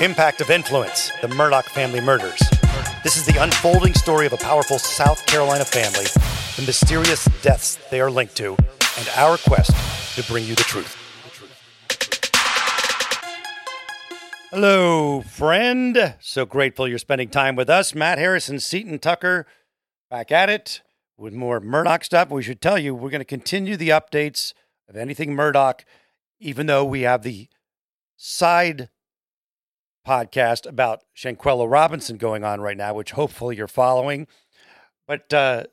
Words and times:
Impact 0.00 0.42
of 0.42 0.50
Influence 0.50 1.10
The 1.22 1.28
Murdaugh 1.28 1.64
Family 1.64 2.02
Murders. 2.02 2.38
This 3.02 3.16
is 3.16 3.24
the 3.24 3.42
unfolding 3.42 3.94
story 3.94 4.26
of 4.26 4.34
a 4.34 4.36
powerful 4.36 4.78
South 4.78 5.24
Carolina 5.24 5.64
family, 5.64 6.04
the 6.56 6.64
mysterious 6.66 7.24
deaths 7.40 7.78
they 7.90 7.98
are 8.02 8.10
linked 8.10 8.36
to, 8.36 8.56
and 8.98 9.08
our 9.16 9.38
quest 9.38 9.70
to 10.14 10.22
bring 10.30 10.44
you 10.44 10.54
the 10.54 10.64
truth. 10.64 10.94
Hello, 14.50 15.22
friend. 15.22 16.14
So 16.20 16.44
grateful 16.44 16.86
you're 16.86 16.98
spending 16.98 17.30
time 17.30 17.56
with 17.56 17.70
us. 17.70 17.94
Matt 17.94 18.18
Harrison, 18.18 18.60
Seaton 18.60 18.98
Tucker, 18.98 19.46
back 20.10 20.30
at 20.30 20.50
it 20.50 20.82
with 21.16 21.32
more 21.32 21.58
Murdaugh 21.58 22.04
stuff. 22.04 22.28
We 22.28 22.42
should 22.42 22.60
tell 22.60 22.78
you 22.78 22.94
we're 22.94 23.08
going 23.08 23.20
to 23.20 23.24
continue 23.24 23.78
the 23.78 23.88
updates 23.88 24.52
of 24.90 24.96
anything 24.96 25.34
Murdaugh, 25.34 25.80
even 26.38 26.66
though 26.66 26.84
we 26.84 27.00
have 27.00 27.22
the 27.22 27.48
side 28.18 28.90
podcast 30.06 30.68
about 30.68 31.02
Shanquella 31.16 31.68
Robinson 31.68 32.16
going 32.16 32.44
on 32.44 32.60
right 32.60 32.76
now, 32.76 32.94
which 32.94 33.12
hopefully 33.12 33.56
you're 33.56 33.66
following. 33.66 34.26
But 35.06 35.32
uh, 35.32 35.64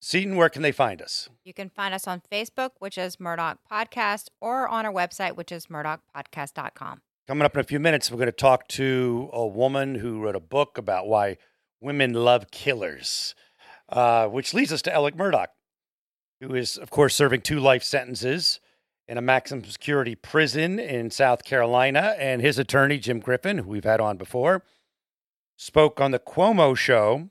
Seaton, 0.00 0.36
where 0.36 0.48
can 0.48 0.62
they 0.62 0.72
find 0.72 1.00
us? 1.00 1.28
You 1.44 1.54
can 1.54 1.68
find 1.68 1.94
us 1.94 2.08
on 2.08 2.22
Facebook, 2.30 2.70
which 2.78 2.98
is 2.98 3.16
Murdaugh 3.16 3.58
Podcast, 3.70 4.28
or 4.40 4.68
on 4.68 4.86
our 4.86 4.92
website, 4.92 5.36
which 5.36 5.52
is 5.52 5.66
murdaughpodcast.com. 5.66 7.02
Coming 7.28 7.44
up 7.44 7.54
in 7.54 7.60
a 7.60 7.64
few 7.64 7.78
minutes, 7.78 8.10
we're 8.10 8.16
going 8.16 8.26
to 8.26 8.32
talk 8.32 8.66
to 8.68 9.30
a 9.32 9.46
woman 9.46 9.94
who 9.96 10.20
wrote 10.20 10.36
a 10.36 10.40
book 10.40 10.78
about 10.78 11.06
why 11.06 11.36
women 11.80 12.12
love 12.12 12.50
killers, 12.50 13.34
uh, 13.88 14.26
which 14.26 14.52
leads 14.52 14.72
us 14.72 14.82
to 14.82 14.92
Alec 14.92 15.14
Murdaugh, 15.14 15.46
who 16.40 16.54
is, 16.54 16.76
of 16.76 16.90
course, 16.90 17.14
serving 17.14 17.42
two 17.42 17.60
life 17.60 17.82
sentences 17.84 18.58
in 19.10 19.18
a 19.18 19.20
maximum 19.20 19.64
security 19.64 20.14
prison 20.14 20.78
in 20.78 21.10
South 21.10 21.42
Carolina. 21.42 22.14
And 22.16 22.40
his 22.40 22.60
attorney, 22.60 22.96
Jim 22.98 23.18
Griffin, 23.18 23.58
who 23.58 23.70
we've 23.70 23.82
had 23.82 24.00
on 24.00 24.16
before, 24.16 24.62
spoke 25.56 26.00
on 26.00 26.12
the 26.12 26.20
Cuomo 26.20 26.76
show 26.76 27.28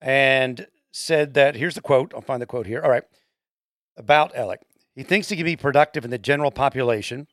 and 0.00 0.66
said 0.90 1.34
that 1.34 1.54
here's 1.54 1.74
the 1.74 1.82
quote. 1.82 2.14
I'll 2.14 2.22
find 2.22 2.40
the 2.40 2.46
quote 2.46 2.66
here. 2.66 2.80
All 2.82 2.90
right. 2.90 3.04
About 3.98 4.34
Alec. 4.34 4.62
He 4.94 5.02
thinks 5.02 5.28
he 5.28 5.36
can 5.36 5.44
be 5.44 5.54
productive 5.54 6.02
in 6.02 6.10
the 6.10 6.18
general 6.18 6.50
population. 6.50 7.28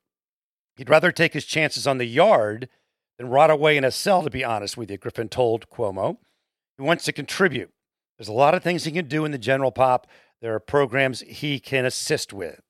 He'd 0.75 0.89
rather 0.89 1.13
take 1.13 1.33
his 1.33 1.45
chances 1.45 1.87
on 1.87 1.99
the 1.99 2.05
yard 2.05 2.67
than 3.17 3.29
rot 3.29 3.49
away 3.49 3.77
in 3.77 3.85
a 3.85 3.91
cell, 3.91 4.23
to 4.23 4.29
be 4.29 4.43
honest 4.43 4.75
with 4.75 4.91
you, 4.91 4.97
Griffin 4.97 5.29
told 5.29 5.69
Cuomo. 5.69 6.17
He 6.77 6.83
wants 6.83 7.05
to 7.05 7.13
contribute. 7.13 7.71
There's 8.17 8.27
a 8.27 8.33
lot 8.33 8.55
of 8.55 8.61
things 8.61 8.83
he 8.83 8.91
can 8.91 9.07
do 9.07 9.23
in 9.23 9.31
the 9.31 9.37
general 9.37 9.71
pop. 9.71 10.05
There 10.41 10.53
are 10.53 10.59
programs 10.59 11.21
he 11.21 11.61
can 11.61 11.85
assist 11.85 12.33
with. 12.33 12.61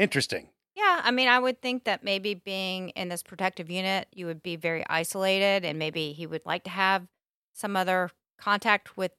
Interesting. 0.00 0.48
Yeah, 0.74 1.02
I 1.04 1.10
mean, 1.10 1.28
I 1.28 1.38
would 1.38 1.60
think 1.60 1.84
that 1.84 2.02
maybe 2.02 2.32
being 2.32 2.88
in 2.90 3.08
this 3.10 3.22
protective 3.22 3.70
unit, 3.70 4.08
you 4.14 4.24
would 4.26 4.42
be 4.42 4.56
very 4.56 4.82
isolated, 4.88 5.64
and 5.64 5.78
maybe 5.78 6.12
he 6.12 6.26
would 6.26 6.46
like 6.46 6.64
to 6.64 6.70
have 6.70 7.06
some 7.52 7.76
other 7.76 8.10
contact 8.38 8.96
with 8.96 9.12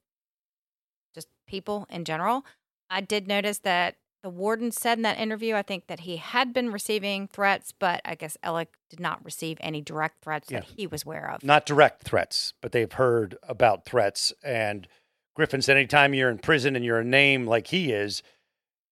just 1.14 1.28
people 1.46 1.86
in 1.88 2.04
general. 2.04 2.44
I 2.90 3.00
did 3.00 3.28
notice 3.28 3.58
that 3.60 3.96
the 4.24 4.28
warden 4.30 4.72
said 4.72 4.98
in 4.98 5.02
that 5.02 5.18
interview, 5.18 5.54
I 5.54 5.62
think 5.62 5.86
that 5.86 6.00
he 6.00 6.16
had 6.16 6.52
been 6.52 6.72
receiving 6.72 7.28
threats, 7.28 7.72
but 7.78 8.00
I 8.04 8.16
guess 8.16 8.36
Alec 8.42 8.74
did 8.90 8.98
not 8.98 9.24
receive 9.24 9.58
any 9.60 9.80
direct 9.80 10.22
threats 10.22 10.50
Yeah. 10.50 10.60
that 10.60 10.68
he 10.76 10.86
was 10.88 11.04
aware 11.04 11.30
of. 11.30 11.44
Not 11.44 11.64
direct 11.64 12.02
threats, 12.02 12.54
but 12.60 12.72
they've 12.72 12.92
heard 12.92 13.36
about 13.44 13.84
threats. 13.84 14.32
And 14.42 14.88
Griffin 15.36 15.62
said 15.62 15.76
anytime 15.76 16.12
you're 16.12 16.30
in 16.30 16.38
prison 16.38 16.74
and 16.74 16.84
you're 16.84 17.00
a 17.00 17.04
name 17.04 17.46
like 17.46 17.68
he 17.68 17.92
is, 17.92 18.22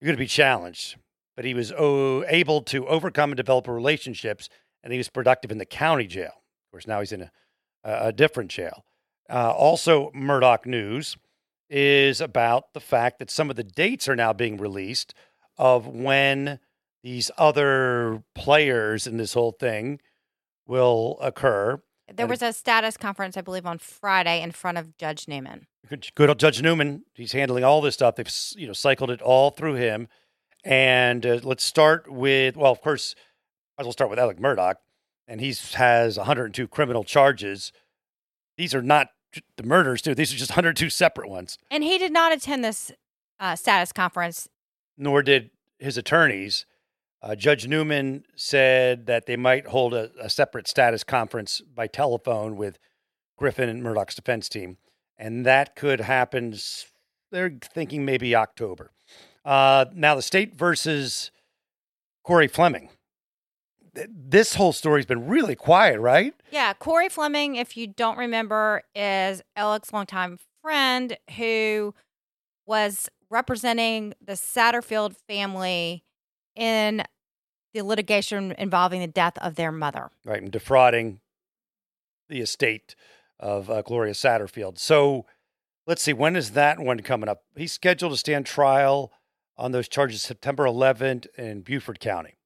you're 0.00 0.06
going 0.06 0.16
to 0.16 0.22
be 0.22 0.26
challenged. 0.26 0.96
But 1.40 1.46
he 1.46 1.54
was 1.54 1.72
oh, 1.72 2.22
able 2.28 2.60
to 2.64 2.86
overcome 2.86 3.30
and 3.30 3.36
develop 3.38 3.66
relationships, 3.66 4.50
and 4.84 4.92
he 4.92 4.98
was 4.98 5.08
productive 5.08 5.50
in 5.50 5.56
the 5.56 5.64
county 5.64 6.06
jail. 6.06 6.34
Of 6.34 6.70
course, 6.70 6.86
now 6.86 7.00
he's 7.00 7.12
in 7.12 7.22
a, 7.22 7.30
a 7.82 8.12
different 8.12 8.50
jail. 8.50 8.84
Uh, 9.26 9.50
also, 9.50 10.10
Murdaugh 10.10 10.66
News 10.66 11.16
is 11.70 12.20
about 12.20 12.74
the 12.74 12.78
fact 12.78 13.20
that 13.20 13.30
some 13.30 13.48
of 13.48 13.56
the 13.56 13.64
dates 13.64 14.06
are 14.06 14.14
now 14.14 14.34
being 14.34 14.58
released 14.58 15.14
of 15.56 15.86
when 15.86 16.58
these 17.02 17.30
other 17.38 18.22
players 18.34 19.06
in 19.06 19.16
this 19.16 19.32
whole 19.32 19.52
thing 19.52 19.98
will 20.66 21.16
occur. 21.22 21.80
There 22.14 22.26
was 22.26 22.42
a 22.42 22.52
status 22.52 22.98
conference, 22.98 23.38
I 23.38 23.40
believe, 23.40 23.64
on 23.64 23.78
Friday 23.78 24.42
in 24.42 24.52
front 24.52 24.76
of 24.76 24.94
Judge 24.98 25.26
Newman. 25.26 25.68
Good, 25.88 26.08
good 26.14 26.28
old 26.28 26.38
Judge 26.38 26.60
Newman. 26.60 27.04
He's 27.14 27.32
handling 27.32 27.64
all 27.64 27.80
this 27.80 27.94
stuff. 27.94 28.16
They've 28.16 28.30
you 28.56 28.66
know 28.66 28.74
cycled 28.74 29.10
it 29.10 29.22
all 29.22 29.48
through 29.48 29.76
him. 29.76 30.06
And 30.64 31.24
uh, 31.24 31.40
let's 31.42 31.64
start 31.64 32.10
with 32.10 32.56
well, 32.56 32.72
of 32.72 32.80
course, 32.80 33.14
as 33.78 33.84
well 33.84 33.92
start 33.92 34.10
with 34.10 34.18
Alec 34.18 34.38
Murdaugh, 34.38 34.74
and 35.26 35.40
he 35.40 35.54
has 35.74 36.18
102 36.18 36.68
criminal 36.68 37.04
charges. 37.04 37.72
These 38.58 38.74
are 38.74 38.82
not 38.82 39.08
the 39.56 39.62
murders, 39.62 40.02
too. 40.02 40.14
These 40.14 40.34
are 40.34 40.36
just 40.36 40.50
102 40.50 40.90
separate 40.90 41.28
ones. 41.28 41.56
And 41.70 41.84
he 41.84 41.98
did 41.98 42.12
not 42.12 42.32
attend 42.32 42.64
this 42.64 42.92
uh, 43.38 43.56
status 43.56 43.92
conference. 43.92 44.48
Nor 44.98 45.22
did 45.22 45.50
his 45.78 45.96
attorneys. 45.96 46.66
Uh, 47.22 47.34
Judge 47.34 47.66
Newman 47.66 48.24
said 48.34 49.06
that 49.06 49.26
they 49.26 49.36
might 49.36 49.68
hold 49.68 49.94
a, 49.94 50.10
a 50.20 50.30
separate 50.30 50.66
status 50.66 51.04
conference 51.04 51.60
by 51.60 51.86
telephone 51.86 52.56
with 52.56 52.78
Griffin 53.36 53.68
and 53.68 53.82
Murdaugh's 53.82 54.14
defense 54.14 54.48
team, 54.48 54.78
and 55.18 55.46
that 55.46 55.76
could 55.76 56.00
happen. 56.00 56.54
They're 57.30 57.58
thinking 57.62 58.04
maybe 58.04 58.34
October. 58.34 58.92
Uh, 59.44 59.86
now, 59.94 60.14
the 60.14 60.22
state 60.22 60.54
versus 60.54 61.30
Corey 62.24 62.48
Fleming. 62.48 62.90
This 64.08 64.54
whole 64.54 64.72
story's 64.72 65.06
been 65.06 65.26
really 65.26 65.56
quiet, 65.56 65.98
right? 65.98 66.32
Yeah, 66.52 66.72
Corey 66.74 67.08
Fleming, 67.08 67.56
if 67.56 67.76
you 67.76 67.88
don't 67.88 68.18
remember, 68.18 68.82
is 68.94 69.42
Alec's 69.56 69.92
longtime 69.92 70.38
friend 70.62 71.16
who 71.36 71.94
was 72.66 73.08
representing 73.30 74.14
the 74.24 74.34
Satterfield 74.34 75.16
family 75.28 76.04
in 76.54 77.02
the 77.72 77.82
litigation 77.82 78.54
involving 78.58 79.00
the 79.00 79.06
death 79.06 79.38
of 79.38 79.54
their 79.54 79.72
mother. 79.72 80.10
right, 80.24 80.42
and 80.42 80.50
defrauding 80.52 81.20
the 82.28 82.40
estate 82.40 82.94
of 83.38 83.70
uh, 83.70 83.82
Gloria 83.82 84.12
Satterfield. 84.12 84.78
So 84.78 85.26
let's 85.86 86.02
see, 86.02 86.12
when 86.12 86.36
is 86.36 86.52
that 86.52 86.78
one 86.78 87.00
coming 87.00 87.28
up? 87.28 87.42
He's 87.56 87.72
scheduled 87.72 88.12
to 88.12 88.18
stand 88.18 88.46
trial 88.46 89.12
on 89.60 89.72
those 89.72 89.88
charges 89.88 90.22
September 90.22 90.64
11th 90.64 91.26
in 91.36 91.60
Beaufort 91.60 92.00
County. 92.00 92.38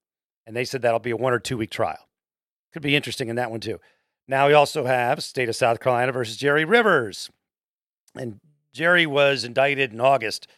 And 0.47 0.55
they 0.55 0.65
said 0.65 0.83
that'll 0.83 0.99
be 0.99 1.13
a 1.13 1.17
one 1.17 1.33
or 1.33 1.39
two 1.39 1.57
week 1.57 1.71
trial. 1.71 2.09
Could 2.73 2.83
be 2.83 2.97
interesting 2.97 3.29
in 3.29 3.37
that 3.37 3.53
one 3.53 3.61
too. 3.61 3.79
Now 4.27 4.49
we 4.49 4.53
also 4.53 4.85
have 4.85 5.23
state 5.23 5.49
of 5.49 5.57
South 5.57 5.81
Carolina 5.81 6.11
versus 6.11 6.37
Jerry 6.37 6.65
Rivers. 6.65 7.31
And 8.17 8.41
Jerry 8.73 9.07
was 9.07 9.45
indicted 9.45 9.93
in 9.93 10.01
August 10.01 10.49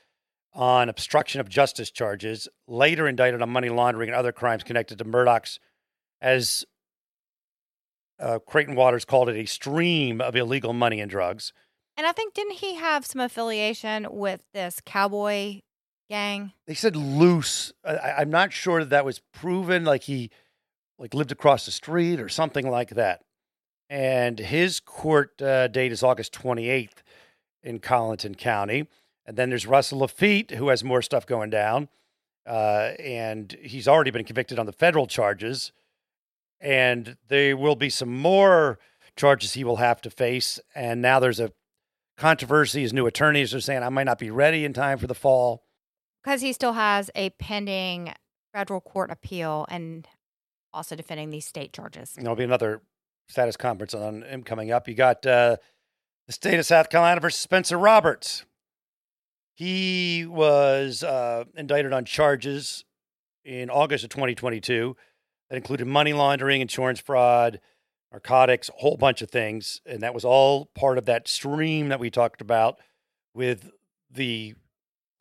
on 0.55 0.89
obstruction 0.89 1.41
of 1.41 1.49
justice 1.49 1.91
charges, 1.91 2.49
later 2.66 3.06
indicted 3.06 3.43
on 3.43 3.50
money 3.50 3.69
laundering 3.69 4.09
and 4.09 4.16
other 4.16 4.33
crimes 4.33 4.62
connected 4.62 4.97
to 4.99 5.05
Murdaugh's 5.05 5.61
as 6.22 6.65
uh, 8.19 8.39
Creighton 8.39 8.75
Waters 8.75 9.04
called 9.04 9.28
it 9.28 9.36
a 9.36 9.45
stream 9.45 10.22
of 10.22 10.34
illegal 10.34 10.72
money 10.72 11.01
and 11.01 11.10
drugs. 11.10 11.53
And 11.98 12.07
I 12.07 12.13
think, 12.13 12.33
didn't 12.33 12.54
he 12.54 12.77
have 12.77 13.04
some 13.04 13.21
affiliation 13.21 14.07
with 14.10 14.42
this 14.54 14.80
cowboy 14.84 15.60
gang? 16.08 16.53
They 16.66 16.74
said 16.74 16.97
loose. 16.97 17.72
I- 17.84 18.14
I'm 18.18 18.30
not 18.30 18.53
sure 18.53 18.80
that 18.80 18.91
that 18.91 19.04
was 19.04 19.20
proven. 19.32 19.84
Like 19.84 20.03
he, 20.04 20.30
like 20.98 21.14
lived 21.14 21.32
across 21.32 21.64
the 21.66 21.72
street 21.72 22.20
or 22.20 22.28
something 22.28 22.70
like 22.70 22.91
that. 22.91 23.22
And 23.88 24.38
his 24.38 24.80
court 24.80 25.41
uh, 25.41 25.68
date 25.68 25.92
is 25.92 26.03
August 26.03 26.32
28th 26.32 27.03
in 27.62 27.78
Colleton 27.78 28.34
County. 28.34 28.88
And 29.24 29.36
then 29.36 29.48
there's 29.50 29.66
Russell 29.66 30.00
Laffitte, 30.00 30.53
who 30.53 30.68
has 30.68 30.82
more 30.84 31.03
stuff 31.03 31.26
going 31.26 31.50
down. 31.50 31.88
Uh, 32.47 32.92
and 33.00 33.56
he's 33.60 33.88
already 33.88 34.10
been 34.12 34.24
convicted 34.24 34.58
on 34.58 34.66
the 34.66 34.72
federal 34.72 35.06
charges. 35.06 35.72
And 36.60 37.16
there 37.28 37.56
will 37.56 37.76
be 37.76 37.91
some 37.91 38.16
more 38.16 38.78
charges 39.16 39.54
he 39.54 39.64
will 39.64 39.76
have 39.76 40.00
to 40.03 40.10
face. 40.10 40.60
And 40.74 41.03
now 41.03 41.18
there's 41.20 41.41
a 41.41 41.53
controversy. 42.16 42.82
His 42.82 42.92
new 42.92 43.06
attorneys 43.06 43.53
are 43.54 43.60
saying, 43.60 43.82
I 43.82 43.88
might 43.88 44.04
not 44.04 44.18
be 44.18 44.30
ready 44.30 44.64
in 44.64 44.72
time 44.72 44.98
for 44.98 45.06
the 45.06 45.14
fall. 45.14 45.64
Because 46.27 46.43
he 46.43 46.53
still 46.53 46.75
has 46.75 47.11
a 47.15 47.31
pending 47.31 48.13
federal 48.53 48.83
court 48.83 49.11
appeal. 49.11 49.65
And 49.71 50.07
also 50.77 50.95
defending 50.95 51.31
these 51.31 51.47
state 51.47 51.73
charges. 51.73 52.13
There'll 52.17 52.37
be 52.37 52.45
another 52.45 52.83
status 53.28 53.57
conference 53.57 53.95
on 53.95 54.23
him 54.23 54.43
coming 54.43 54.71
up. 54.71 54.87
You 54.87 54.95
got 54.95 55.27
uh, 55.27 55.57
the 56.27 56.33
state 56.33 56.59
of 56.59 56.67
South 56.67 56.91
Carolina 56.91 57.21
versus 57.21 57.41
Spencer 57.41 57.78
Roberts. 57.78 58.45
He 59.55 60.27
was 60.27 61.03
uh, 61.03 61.45
indicted 61.57 61.95
on 61.95 62.05
charges 62.05 62.84
in 63.45 63.71
August 63.71 64.05
of 64.05 64.11
2022 64.11 64.95
that 65.49 65.57
included 65.57 65.87
money 65.87 66.13
laundering, 66.13 66.61
insurance 66.61 67.01
fraud, 67.01 67.59
narcotics, 68.13 68.69
a 68.69 68.73
whole 68.73 68.99
bunch 68.99 69.23
of 69.23 69.31
things. 69.31 69.81
And 69.87 70.01
that 70.03 70.13
was 70.13 70.27
all 70.27 70.67
part 70.75 70.99
of 70.99 71.07
that 71.07 71.27
stream 71.27 71.89
that 71.89 72.01
we 72.01 72.11
talked 72.11 72.43
about 72.43 72.78
with 73.34 73.71
the 74.11 74.55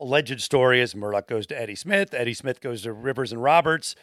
alleged 0.00 0.40
story 0.40 0.80
as 0.80 0.94
Murdaugh 0.94 1.26
goes 1.26 1.46
to 1.48 1.60
Eddie 1.60 1.74
Smith, 1.74 2.14
Eddie 2.14 2.34
Smith 2.34 2.60
goes 2.60 2.82
to 2.82 2.92
Rivers 2.92 3.32
and 3.32 3.42
Roberts 3.42 3.94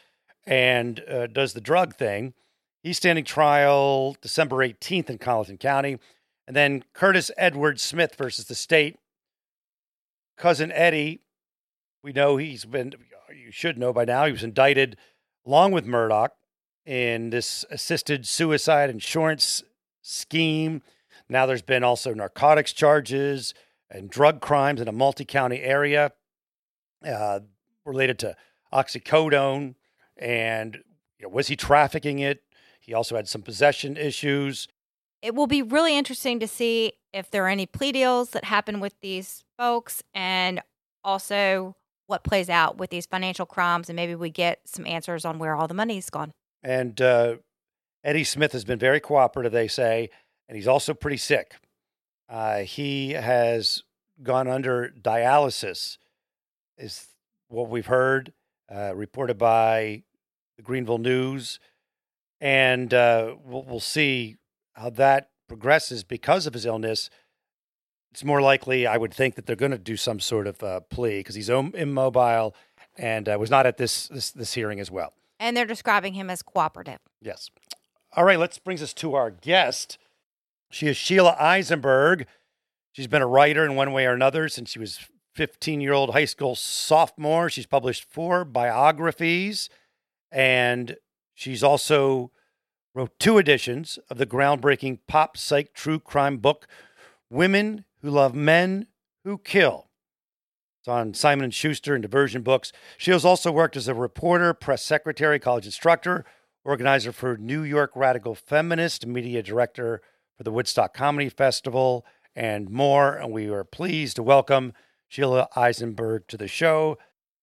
and 0.45 1.01
uh, 1.09 1.27
does 1.27 1.53
the 1.53 1.61
drug 1.61 1.95
thing. 1.95 2.33
He's 2.81 2.97
standing 2.97 3.23
trial 3.23 4.17
December 4.21 4.57
18th 4.57 5.09
in 5.09 5.17
Colleton 5.17 5.57
County. 5.57 5.99
And 6.45 6.55
then 6.55 6.83
Curtis 6.93 7.31
Edward 7.37 7.79
Smith 7.79 8.15
versus 8.15 8.45
the 8.45 8.55
state. 8.55 8.97
Cousin 10.37 10.71
Eddie, 10.73 11.21
we 12.03 12.11
know 12.11 12.35
he's 12.35 12.65
been, 12.65 12.93
you 13.33 13.51
should 13.51 13.77
know 13.77 13.93
by 13.93 14.03
now, 14.03 14.25
he 14.25 14.33
was 14.33 14.43
indicted 14.43 14.97
along 15.45 15.71
with 15.71 15.85
Murdaugh 15.85 16.29
in 16.85 17.29
this 17.29 17.63
assisted 17.71 18.27
suicide 18.27 18.89
insurance 18.89 19.63
scheme. 20.01 20.81
Now 21.29 21.45
there's 21.45 21.61
been 21.61 21.83
also 21.83 22.13
narcotics 22.13 22.73
charges 22.73 23.53
and 23.93 24.09
drug 24.09 24.41
crimes 24.41 24.81
in 24.81 24.87
a 24.87 24.91
multi 24.91 25.23
county 25.23 25.61
area 25.61 26.11
uh, 27.07 27.39
related 27.85 28.19
to 28.19 28.35
oxycodone. 28.73 29.75
And 30.17 30.79
you 31.19 31.27
know, 31.27 31.29
was 31.29 31.47
he 31.47 31.55
trafficking 31.55 32.19
it? 32.19 32.43
He 32.79 32.93
also 32.93 33.15
had 33.15 33.29
some 33.29 33.43
possession 33.43 33.95
issues. 33.95 34.67
It 35.21 35.35
will 35.35 35.47
be 35.47 35.61
really 35.61 35.97
interesting 35.97 36.39
to 36.41 36.47
see 36.47 36.93
if 37.13 37.31
there 37.31 37.45
are 37.45 37.49
any 37.49 37.65
plea 37.65 37.93
deals 37.93 38.31
that 38.31 38.43
happen 38.43 38.81
with 38.81 38.93
these 39.01 39.45
folks 39.57 40.03
and 40.13 40.61
also 41.03 41.77
what 42.07 42.25
plays 42.25 42.49
out 42.49 42.77
with 42.77 42.89
these 42.89 43.05
financial 43.05 43.45
crimes. 43.45 43.87
And 43.87 43.95
maybe 43.95 44.15
we 44.15 44.29
get 44.29 44.59
some 44.65 44.85
answers 44.85 45.23
on 45.23 45.39
where 45.39 45.55
all 45.55 45.67
the 45.67 45.73
money's 45.73 46.09
gone. 46.09 46.33
And 46.61 46.99
uh, 46.99 47.37
Eddie 48.03 48.25
Smith 48.25 48.51
has 48.51 48.65
been 48.65 48.79
very 48.79 48.99
cooperative, 48.99 49.53
they 49.53 49.69
say, 49.69 50.09
and 50.49 50.57
he's 50.57 50.67
also 50.67 50.93
pretty 50.93 51.17
sick. 51.17 51.55
Uh, 52.33 52.63
he 52.63 53.11
has 53.11 53.83
gone 54.23 54.47
under 54.47 54.91
dialysis, 54.99 55.99
is 56.79 57.09
what 57.47 57.69
we've 57.69 57.85
heard, 57.85 58.33
uh, 58.73 58.91
reported 58.95 59.37
by 59.37 60.01
the 60.57 60.63
Greenville 60.63 60.97
News. 60.97 61.59
And 62.41 62.91
uh, 62.91 63.35
we'll, 63.45 63.63
we'll 63.63 63.79
see 63.79 64.37
how 64.73 64.89
that 64.89 65.29
progresses 65.47 66.03
because 66.03 66.47
of 66.47 66.55
his 66.55 66.65
illness. 66.65 67.11
It's 68.11 68.23
more 68.23 68.41
likely, 68.41 68.87
I 68.87 68.97
would 68.97 69.13
think, 69.13 69.35
that 69.35 69.45
they're 69.45 69.55
going 69.55 69.71
to 69.71 69.77
do 69.77 69.95
some 69.95 70.19
sort 70.19 70.47
of 70.47 70.63
uh, 70.63 70.79
plea 70.79 71.19
because 71.19 71.35
he's 71.35 71.49
immobile 71.49 72.55
and 72.97 73.29
uh, 73.29 73.37
was 73.39 73.51
not 73.51 73.67
at 73.67 73.77
this, 73.77 74.07
this 74.07 74.31
this 74.31 74.53
hearing 74.53 74.79
as 74.79 74.89
well. 74.89 75.13
And 75.39 75.55
they're 75.55 75.65
describing 75.65 76.15
him 76.15 76.31
as 76.31 76.41
cooperative. 76.41 76.99
Yes. 77.21 77.51
All 78.15 78.23
right, 78.23 78.39
let's 78.39 78.57
brings 78.57 78.81
us 78.81 78.93
to 78.93 79.13
our 79.13 79.29
guest. 79.29 79.99
She 80.73 80.87
is 80.87 80.97
Sheila 80.97 81.37
Isenberg. 81.39 82.25
She's 82.93 83.05
been 83.05 83.21
a 83.21 83.27
writer 83.27 83.63
in 83.63 83.75
one 83.75 83.93
way 83.93 84.07
or 84.07 84.13
another 84.13 84.49
since 84.49 84.71
she 84.71 84.79
was 84.79 84.99
15 85.35 85.79
year 85.81 85.93
old 85.93 86.13
high 86.13 86.25
school 86.25 86.55
sophomore. 86.55 87.47
She's 87.47 87.67
published 87.67 88.05
four 88.09 88.43
biographies, 88.43 89.69
and 90.31 90.97
she's 91.35 91.63
also 91.63 92.31
wrote 92.95 93.11
two 93.19 93.37
editions 93.37 93.99
of 94.09 94.17
the 94.17 94.25
groundbreaking 94.25 95.01
pop 95.07 95.37
psych 95.37 95.75
true 95.75 95.99
crime 95.99 96.37
book, 96.37 96.65
Women 97.29 97.85
Who 98.01 98.09
Love 98.09 98.33
Men 98.33 98.87
Who 99.23 99.37
Kill. 99.37 99.89
It's 100.81 100.87
on 100.87 101.13
Simon 101.13 101.43
and 101.43 101.53
Schuster 101.53 101.93
and 101.93 102.01
Diversion 102.01 102.41
Books. 102.41 102.71
She 102.97 103.11
has 103.11 103.23
also 103.23 103.51
worked 103.51 103.77
as 103.77 103.87
a 103.87 103.93
reporter, 103.93 104.55
press 104.55 104.83
secretary, 104.83 105.37
college 105.37 105.67
instructor, 105.67 106.25
organizer 106.65 107.11
for 107.11 107.37
New 107.37 107.61
York 107.61 107.91
Radical 107.93 108.33
Feminist, 108.33 109.05
media 109.05 109.43
director 109.43 110.01
for 110.37 110.43
the 110.43 110.51
Woodstock 110.51 110.93
Comedy 110.93 111.29
Festival, 111.29 112.05
and 112.35 112.69
more. 112.69 113.13
And 113.13 113.31
we 113.31 113.49
are 113.49 113.63
pleased 113.63 114.15
to 114.17 114.23
welcome 114.23 114.73
Sheila 115.07 115.47
Isenberg 115.55 116.27
to 116.27 116.37
the 116.37 116.47
show. 116.47 116.97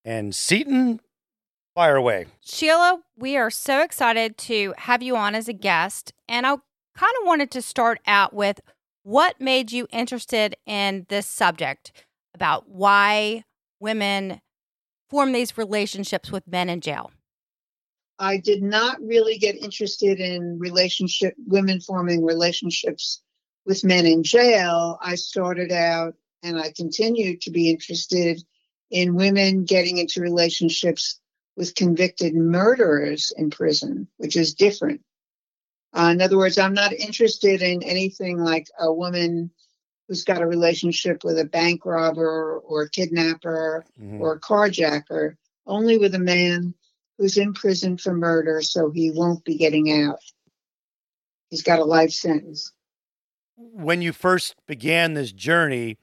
And 0.05 0.35
Seaton, 0.35 1.01
fire 1.75 1.97
away. 1.97 2.27
Sheila, 2.41 3.01
we 3.17 3.37
are 3.37 3.51
so 3.51 3.83
excited 3.83 4.37
to 4.39 4.75
have 4.79 5.03
you 5.03 5.17
on 5.17 5.35
as 5.35 5.49
a 5.49 5.53
guest. 5.53 6.13
And 6.29 6.47
I 6.47 6.57
kind 6.97 7.15
of 7.21 7.27
wanted 7.27 7.51
to 7.53 7.63
start 7.63 8.01
out 8.07 8.35
with 8.35 8.61
what 9.03 9.41
made 9.41 9.73
you 9.73 9.87
interested 9.91 10.57
in 10.67 11.07
this 11.09 11.27
subject 11.27 11.93
about 12.35 12.69
why 12.69 13.45
women 13.79 14.41
form 15.09 15.33
these 15.33 15.59
relationships 15.59 16.31
with 16.31 16.47
men 16.47 16.69
in 16.69 16.81
jail? 16.81 17.11
I 18.21 18.37
did 18.37 18.63
not 18.63 19.01
really 19.01 19.39
get 19.39 19.57
interested 19.57 20.21
in 20.21 20.59
relationship 20.59 21.35
women 21.47 21.81
forming 21.81 22.23
relationships 22.23 23.23
with 23.65 23.83
men 23.83 24.05
in 24.05 24.23
jail. 24.23 24.99
I 25.03 25.15
started 25.15 25.73
out 25.73 26.15
and 26.43 26.59
I 26.59 26.71
continued 26.77 27.41
to 27.43 27.51
be 27.51 27.71
interested 27.71 28.43
in 28.91 29.15
women 29.15 29.65
getting 29.65 29.97
into 29.97 30.21
relationships 30.21 31.19
with 31.57 31.75
convicted 31.75 32.35
murderers 32.35 33.33
in 33.39 33.49
prison, 33.49 34.07
which 34.19 34.37
is 34.37 34.55
different. 34.55 35.01
Uh, 35.95 36.11
in 36.13 36.21
other 36.21 36.37
words, 36.37 36.59
I'm 36.59 36.75
not 36.75 36.93
interested 36.93 37.63
in 37.63 37.83
anything 37.83 38.39
like 38.39 38.69
a 38.79 38.93
woman 38.93 39.51
who's 40.09 40.25
got 40.25 40.43
a 40.43 40.47
relationship 40.47 41.25
with 41.25 41.39
a 41.39 41.45
bank 41.45 41.87
robber 41.87 42.59
or 42.59 42.83
a 42.83 42.91
kidnapper 42.91 43.87
mm-hmm. 43.99 44.21
or 44.21 44.35
a 44.35 44.41
carjacker, 44.41 45.37
only 45.67 45.97
with 45.97 46.15
a 46.15 46.19
man 46.19 46.75
who's 47.21 47.37
in 47.37 47.53
prison 47.53 47.99
for 47.99 48.15
murder, 48.15 48.63
so 48.63 48.91
he 48.91 49.11
won't 49.11 49.45
be 49.45 49.55
getting 49.55 49.93
out. 49.93 50.19
He's 51.51 51.63
got 51.63 51.79
a 51.79 51.85
life 51.85 52.13
sentence. 52.13 52.73
When 53.57 54.01
you 54.01 54.15
first 54.15 54.55
began 54.67 55.13
this 55.13 55.31
journey, 55.31 55.99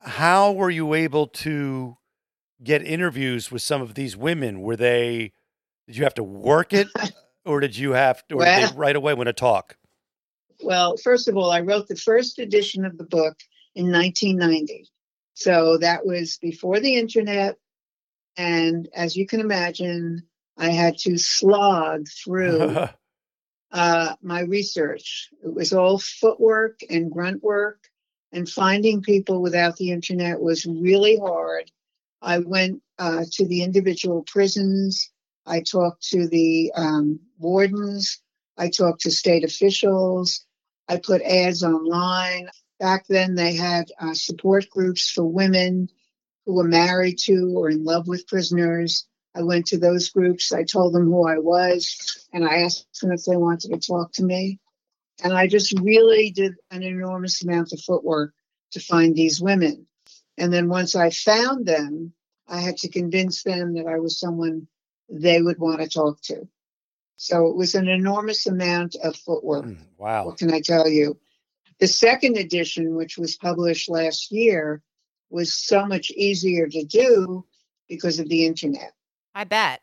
how 0.00 0.50
were 0.50 0.70
you 0.70 0.92
able 0.92 1.28
to 1.28 1.98
get 2.64 2.82
interviews 2.82 3.52
with 3.52 3.62
some 3.62 3.80
of 3.80 3.94
these 3.94 4.16
women? 4.16 4.60
Were 4.60 4.74
they, 4.74 5.32
did 5.86 5.96
you 5.96 6.02
have 6.02 6.14
to 6.14 6.24
work 6.24 6.72
it 6.72 6.88
or 7.44 7.60
did 7.60 7.76
you 7.76 7.92
have 7.92 8.26
to, 8.26 8.34
or 8.34 8.38
well, 8.38 8.60
did 8.60 8.70
they 8.70 8.76
right 8.76 8.96
away 8.96 9.14
want 9.14 9.28
to 9.28 9.32
talk? 9.32 9.76
Well, 10.64 10.96
first 10.96 11.28
of 11.28 11.36
all, 11.36 11.52
I 11.52 11.60
wrote 11.60 11.86
the 11.86 11.94
first 11.94 12.40
edition 12.40 12.84
of 12.84 12.98
the 12.98 13.04
book 13.04 13.38
in 13.76 13.92
1990. 13.92 14.88
So 15.34 15.78
that 15.78 16.04
was 16.04 16.38
before 16.38 16.80
the 16.80 16.96
internet. 16.96 17.56
And 18.36 18.88
as 18.94 19.16
you 19.16 19.26
can 19.26 19.40
imagine, 19.40 20.24
I 20.56 20.70
had 20.70 20.98
to 20.98 21.18
slog 21.18 22.06
through 22.08 22.76
uh, 23.72 24.14
my 24.22 24.40
research. 24.40 25.30
It 25.44 25.52
was 25.54 25.72
all 25.72 25.98
footwork 25.98 26.80
and 26.88 27.10
grunt 27.10 27.42
work, 27.42 27.88
and 28.32 28.48
finding 28.48 29.02
people 29.02 29.42
without 29.42 29.76
the 29.76 29.90
internet 29.90 30.40
was 30.40 30.66
really 30.66 31.18
hard. 31.18 31.70
I 32.22 32.38
went 32.38 32.82
uh, 32.98 33.24
to 33.32 33.46
the 33.46 33.62
individual 33.62 34.22
prisons. 34.22 35.10
I 35.46 35.60
talked 35.60 36.08
to 36.10 36.26
the 36.26 36.72
um, 36.74 37.20
wardens. 37.38 38.20
I 38.56 38.70
talked 38.70 39.02
to 39.02 39.10
state 39.10 39.44
officials. 39.44 40.44
I 40.88 40.98
put 40.98 41.22
ads 41.22 41.62
online. 41.62 42.48
Back 42.80 43.06
then, 43.08 43.34
they 43.34 43.54
had 43.54 43.86
uh, 44.00 44.14
support 44.14 44.68
groups 44.70 45.10
for 45.10 45.24
women 45.24 45.88
who 46.46 46.54
were 46.54 46.64
married 46.64 47.18
to 47.20 47.52
or 47.56 47.70
in 47.70 47.84
love 47.84 48.06
with 48.06 48.26
prisoners. 48.26 49.06
I 49.34 49.42
went 49.42 49.66
to 49.66 49.78
those 49.78 50.10
groups. 50.10 50.52
I 50.52 50.64
told 50.64 50.94
them 50.94 51.06
who 51.06 51.26
I 51.26 51.38
was, 51.38 52.26
and 52.32 52.44
I 52.44 52.62
asked 52.62 53.00
them 53.00 53.12
if 53.12 53.24
they 53.24 53.36
wanted 53.36 53.72
to 53.72 53.78
talk 53.78 54.12
to 54.12 54.24
me. 54.24 54.60
And 55.22 55.32
I 55.32 55.46
just 55.46 55.78
really 55.80 56.30
did 56.30 56.54
an 56.70 56.82
enormous 56.82 57.42
amount 57.42 57.72
of 57.72 57.80
footwork 57.80 58.32
to 58.72 58.80
find 58.80 59.14
these 59.14 59.40
women. 59.40 59.86
And 60.36 60.52
then 60.52 60.68
once 60.68 60.94
I 60.96 61.10
found 61.10 61.66
them, 61.66 62.12
I 62.46 62.60
had 62.60 62.76
to 62.78 62.88
convince 62.88 63.42
them 63.42 63.74
that 63.74 63.86
I 63.86 63.98
was 63.98 64.20
someone 64.20 64.68
they 65.08 65.40
would 65.40 65.58
want 65.58 65.80
to 65.80 65.88
talk 65.88 66.20
to. 66.22 66.48
So 67.16 67.46
it 67.46 67.56
was 67.56 67.74
an 67.74 67.88
enormous 67.88 68.46
amount 68.46 68.96
of 68.96 69.16
footwork. 69.16 69.66
Mm, 69.66 69.78
wow. 69.98 70.26
What 70.26 70.38
can 70.38 70.52
I 70.52 70.60
tell 70.60 70.88
you? 70.88 71.18
The 71.80 71.86
second 71.86 72.36
edition, 72.36 72.94
which 72.94 73.16
was 73.16 73.36
published 73.36 73.88
last 73.88 74.30
year, 74.30 74.82
was 75.34 75.52
so 75.52 75.84
much 75.84 76.10
easier 76.12 76.68
to 76.68 76.84
do 76.84 77.44
because 77.88 78.20
of 78.20 78.28
the 78.28 78.46
internet. 78.46 78.92
I 79.34 79.44
bet. 79.44 79.82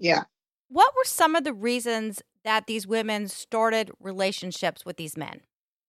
Yeah. 0.00 0.24
What 0.68 0.94
were 0.96 1.04
some 1.04 1.34
of 1.34 1.44
the 1.44 1.52
reasons 1.52 2.22
that 2.44 2.66
these 2.66 2.86
women 2.86 3.28
started 3.28 3.90
relationships 4.00 4.84
with 4.84 4.96
these 4.96 5.16
men? 5.16 5.40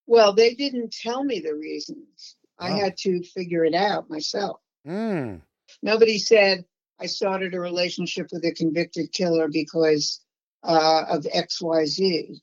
Well, 0.08 0.34
they 0.34 0.56
didn't 0.56 0.92
tell 0.92 1.24
me 1.24 1.40
the 1.40 1.54
reasons. 1.54 2.36
Oh. 2.60 2.66
I 2.66 2.72
had 2.72 2.98
to 2.98 3.24
figure 3.24 3.64
it 3.64 3.76
out 3.76 4.10
myself. 4.10 4.60
Mm. 4.86 5.42
Nobody 5.82 6.18
said, 6.18 6.66
I 7.00 7.06
started 7.06 7.54
a 7.54 7.60
relationship 7.60 8.30
with 8.32 8.44
a 8.46 8.52
convicted 8.52 9.12
killer 9.12 9.48
because 9.48 10.22
uh, 10.64 11.04
of 11.08 11.24
XYZ. 11.24 12.40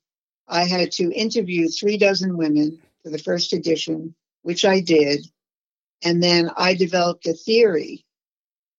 I 0.48 0.64
had 0.64 0.92
to 0.92 1.12
interview 1.12 1.68
three 1.68 1.96
dozen 1.96 2.36
women 2.36 2.80
for 3.02 3.10
the 3.10 3.18
first 3.18 3.52
edition, 3.52 4.14
which 4.42 4.64
I 4.64 4.80
did. 4.80 5.26
And 6.02 6.22
then 6.22 6.50
I 6.56 6.74
developed 6.74 7.26
a 7.26 7.34
theory 7.34 8.04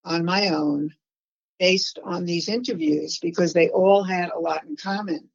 on 0.03 0.25
my 0.25 0.49
own 0.49 0.91
based 1.59 1.99
on 2.03 2.25
these 2.25 2.49
interviews 2.49 3.19
because 3.19 3.53
they 3.53 3.69
all 3.69 4.03
had 4.03 4.29
a 4.31 4.39
lot 4.39 4.63
in 4.63 4.75
common. 4.75 5.29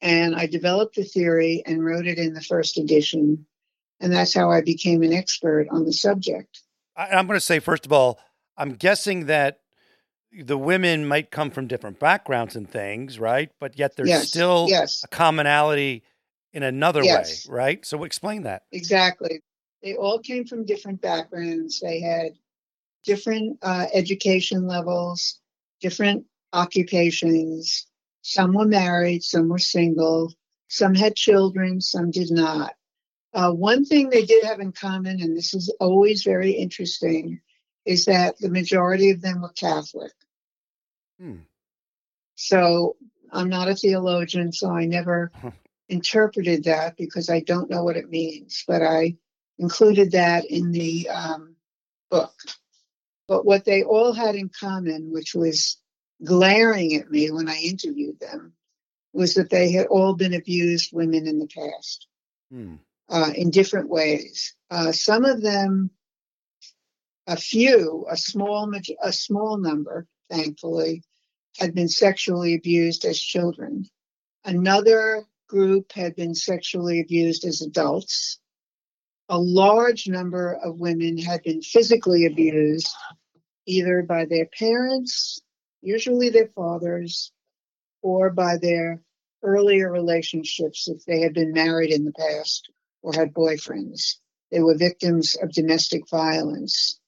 And 0.00 0.34
I 0.34 0.46
developed 0.46 0.96
the 0.96 1.04
theory 1.04 1.62
and 1.66 1.84
wrote 1.84 2.06
it 2.06 2.18
in 2.18 2.32
the 2.34 2.40
first 2.40 2.78
edition. 2.78 3.46
And 4.00 4.12
that's 4.12 4.34
how 4.34 4.50
I 4.50 4.62
became 4.62 5.02
an 5.02 5.12
expert 5.12 5.68
on 5.70 5.84
the 5.84 5.92
subject. 5.92 6.60
I, 6.96 7.08
I'm 7.08 7.26
going 7.26 7.36
to 7.36 7.40
say, 7.40 7.58
first 7.58 7.86
of 7.86 7.92
all, 7.92 8.18
I'm 8.56 8.72
guessing 8.74 9.26
that 9.26 9.60
the 10.32 10.58
women 10.58 11.06
might 11.06 11.30
come 11.30 11.50
from 11.50 11.66
different 11.66 12.00
backgrounds 12.00 12.56
and 12.56 12.68
things, 12.68 13.18
right? 13.18 13.50
But 13.60 13.78
yet 13.78 13.96
there's 13.96 14.08
Yes, 14.08 14.30
still 14.30 14.66
yes. 14.68 15.02
a 15.04 15.08
commonality 15.08 16.02
in 16.52 16.62
another 16.62 17.04
Yes. 17.04 17.46
way, 17.46 17.52
right? 17.54 17.84
So 17.86 18.04
explain 18.04 18.42
that. 18.42 18.62
Exactly. 18.72 19.42
They 19.82 19.96
all 19.96 20.18
came 20.18 20.44
from 20.44 20.64
different 20.64 21.00
backgrounds. 21.00 21.80
They 21.80 22.00
had 22.00 22.32
different 23.04 23.58
uh, 23.62 23.86
education 23.92 24.66
levels, 24.66 25.40
different 25.80 26.26
occupations. 26.52 27.86
Some 28.22 28.54
were 28.54 28.66
married, 28.66 29.24
some 29.24 29.48
were 29.48 29.58
single, 29.58 30.32
some 30.68 30.94
had 30.94 31.16
children, 31.16 31.80
some 31.80 32.10
did 32.10 32.30
not. 32.30 32.74
Uh, 33.34 33.50
one 33.50 33.84
thing 33.84 34.10
they 34.10 34.24
did 34.24 34.44
have 34.44 34.60
in 34.60 34.72
common, 34.72 35.20
and 35.20 35.36
this 35.36 35.54
is 35.54 35.74
always 35.80 36.22
very 36.22 36.52
interesting, 36.52 37.40
is 37.84 38.04
that 38.04 38.38
the 38.38 38.50
majority 38.50 39.10
of 39.10 39.20
them 39.20 39.40
were 39.40 39.52
Catholic. 39.52 40.12
Hmm. 41.18 41.38
So 42.36 42.96
I'm 43.32 43.48
not 43.48 43.68
a 43.68 43.74
theologian, 43.74 44.52
so 44.52 44.70
I 44.70 44.84
never 44.84 45.32
interpreted 45.88 46.64
that 46.64 46.96
because 46.96 47.30
I 47.30 47.40
don't 47.40 47.70
know 47.70 47.82
what 47.82 47.96
it 47.96 48.10
means, 48.10 48.64
but 48.68 48.82
I 48.82 49.16
included 49.58 50.12
that 50.12 50.44
in 50.46 50.72
the 50.72 51.08
um, 51.08 51.56
book. 52.10 52.34
But 53.28 53.44
what 53.44 53.64
they 53.64 53.82
all 53.82 54.12
had 54.12 54.34
in 54.34 54.48
common, 54.48 55.12
which 55.12 55.34
was 55.34 55.78
glaring 56.24 56.94
at 56.94 57.10
me 57.10 57.30
when 57.30 57.48
I 57.48 57.56
interviewed 57.56 58.20
them, 58.20 58.54
was 59.12 59.34
that 59.34 59.50
they 59.50 59.72
had 59.72 59.86
all 59.86 60.14
been 60.14 60.34
abused 60.34 60.92
women 60.92 61.26
in 61.26 61.38
the 61.38 61.46
past 61.46 62.06
Hmm. 62.50 62.76
uh, 63.08 63.32
in 63.34 63.50
different 63.50 63.88
ways. 63.88 64.54
Uh, 64.70 64.92
some 64.92 65.24
of 65.24 65.40
them, 65.40 65.90
a 67.26 67.36
few, 67.36 68.06
a 68.10 68.16
small, 68.16 68.70
a 69.02 69.12
small 69.12 69.56
number, 69.56 70.06
thankfully, 70.30 71.02
had 71.58 71.74
been 71.74 71.88
sexually 71.88 72.54
abused 72.54 73.04
as 73.04 73.18
children. 73.18 73.88
Another 74.44 75.24
group 75.48 75.92
had 75.92 76.16
been 76.16 76.34
sexually 76.34 77.00
abused 77.00 77.44
as 77.44 77.62
adults. 77.62 78.38
A 79.28 79.38
large 79.38 80.08
number 80.08 80.54
of 80.54 80.78
women 80.78 81.16
had 81.18 81.42
been 81.42 81.62
physically 81.62 82.26
abused 82.26 82.88
either 83.66 84.02
by 84.02 84.24
their 84.24 84.46
parents, 84.46 85.40
usually 85.80 86.28
their 86.28 86.48
fathers, 86.48 87.32
or 88.02 88.30
by 88.30 88.56
their 88.58 89.00
earlier 89.42 89.90
relationships 89.90 90.88
if 90.88 91.04
they 91.04 91.20
had 91.20 91.34
been 91.34 91.52
married 91.52 91.90
in 91.92 92.04
the 92.04 92.12
past 92.12 92.70
or 93.02 93.12
had 93.12 93.32
boyfriends. 93.32 94.16
They 94.50 94.60
were 94.60 94.76
victims 94.76 95.36
of 95.40 95.52
domestic 95.52 96.08
violence. 96.08 96.98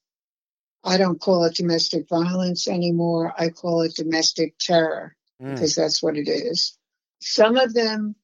I 0.83 0.97
don't 0.97 1.19
call 1.19 1.43
it 1.45 1.55
domestic 1.55 2.07
violence 2.09 2.67
anymore. 2.67 3.33
I 3.37 3.49
call 3.49 3.81
it 3.81 3.95
domestic 3.95 4.57
terror 4.57 5.15
Hmm. 5.39 5.53
because 5.53 5.75
that's 5.75 6.01
what 6.01 6.17
it 6.17 6.29
is. 6.29 6.77
Some 7.21 7.57
of 7.57 7.73
them 7.73 8.15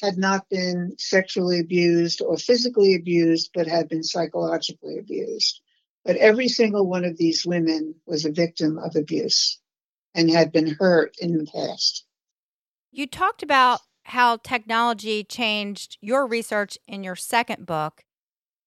had 0.00 0.16
not 0.16 0.48
been 0.48 0.94
sexually 0.98 1.60
abused 1.60 2.20
or 2.22 2.36
physically 2.36 2.94
abused, 2.94 3.50
but 3.54 3.66
had 3.66 3.88
been 3.88 4.02
psychologically 4.02 4.98
abused. 4.98 5.60
But 6.04 6.16
every 6.16 6.48
single 6.48 6.86
one 6.88 7.04
of 7.04 7.16
these 7.16 7.46
women 7.46 7.94
was 8.06 8.24
a 8.24 8.32
victim 8.32 8.78
of 8.78 8.96
abuse 8.96 9.60
and 10.14 10.30
had 10.30 10.52
been 10.52 10.66
hurt 10.66 11.14
in 11.20 11.38
the 11.38 11.46
past. 11.46 12.04
You 12.90 13.06
talked 13.06 13.42
about 13.42 13.80
how 14.04 14.36
technology 14.38 15.22
changed 15.22 15.96
your 16.00 16.26
research 16.26 16.76
in 16.88 17.04
your 17.04 17.16
second 17.16 17.66
book. 17.66 18.04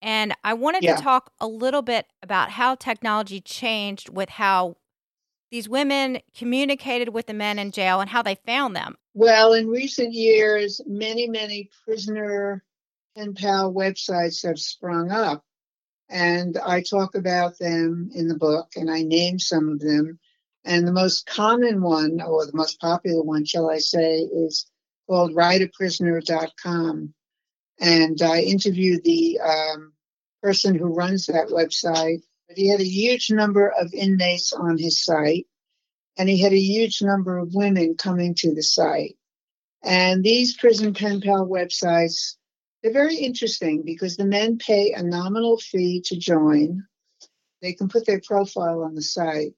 And 0.02 0.34
I 0.44 0.54
wanted 0.54 0.84
Yeah. 0.84 0.96
to 0.96 1.04
talk 1.04 1.34
a 1.40 1.48
little 1.48 1.82
bit 1.82 2.08
about 2.24 2.52
how 2.52 2.76
technology 2.76 3.42
changed 3.42 4.10
with 4.10 4.30
how 4.30 4.78
these 5.56 5.70
women 5.70 6.20
communicated 6.38 7.08
with 7.08 7.28
the 7.28 7.34
men 7.34 7.58
in 7.58 7.72
jail 7.72 8.02
and 8.02 8.10
how 8.10 8.22
they 8.22 8.36
found 8.46 8.76
them. 8.76 8.98
Well, 9.14 9.54
in 9.54 9.70
recent 9.70 10.12
years, 10.12 10.82
many, 10.86 11.30
many 11.30 11.70
prisoner 11.86 12.62
pen 13.16 13.36
pal 13.36 13.74
websites 13.74 14.46
have 14.46 14.60
sprung 14.60 15.12
up. 15.12 15.46
And 16.10 16.58
I 16.58 16.82
talk 16.82 17.16
about 17.16 17.58
them 17.58 18.10
in 18.14 18.28
the 18.28 18.38
book 18.38 18.68
and 18.76 18.92
I 18.92 19.04
name 19.04 19.40
some 19.40 19.70
of 19.70 19.80
them. 19.80 20.20
And 20.66 20.86
the 20.86 20.92
most 20.92 21.26
common 21.26 21.82
one, 21.82 22.20
or 22.22 22.46
the 22.46 22.52
most 22.54 22.82
popular 22.82 23.24
one, 23.24 23.46
shall 23.46 23.70
I 23.70 23.78
say, 23.78 24.18
is 24.18 24.70
called 25.08 25.34
writeaprisoner.com. 25.34 27.14
And 27.80 28.22
I 28.22 28.42
interviewed 28.42 29.06
the 29.06 29.40
um, 29.40 29.94
person 30.44 30.76
who 30.76 30.94
runs 30.94 31.28
that 31.28 31.48
website. 31.48 32.24
But 32.48 32.58
he 32.58 32.70
had 32.70 32.80
a 32.80 32.88
huge 32.88 33.32
number 33.32 33.70
of 33.70 33.94
inmates 33.94 34.54
on 34.54 34.78
his 34.78 35.04
site, 35.04 35.48
and 36.18 36.30
he 36.30 36.40
had 36.40 36.54
a 36.54 36.60
huge 36.60 37.02
number 37.02 37.38
of 37.38 37.56
women 37.56 37.96
coming 37.96 38.36
to 38.36 38.54
the 38.54 38.64
site. 38.64 39.18
And 39.84 40.24
these 40.24 40.56
prison 40.56 40.94
pen 40.94 41.22
pal 41.22 41.48
websites, 41.48 42.36
they're 42.82 42.94
very 42.94 43.18
interesting 43.18 43.84
because 43.84 44.16
the 44.16 44.26
men 44.26 44.58
pay 44.58 44.94
a 44.94 45.04
nominal 45.04 45.58
fee 45.58 46.02
to 46.06 46.18
join. 46.18 46.84
They 47.62 47.74
can 47.74 47.88
put 47.90 48.06
their 48.06 48.22
profile 48.22 48.84
on 48.84 48.94
the 48.96 49.02
site. 49.02 49.54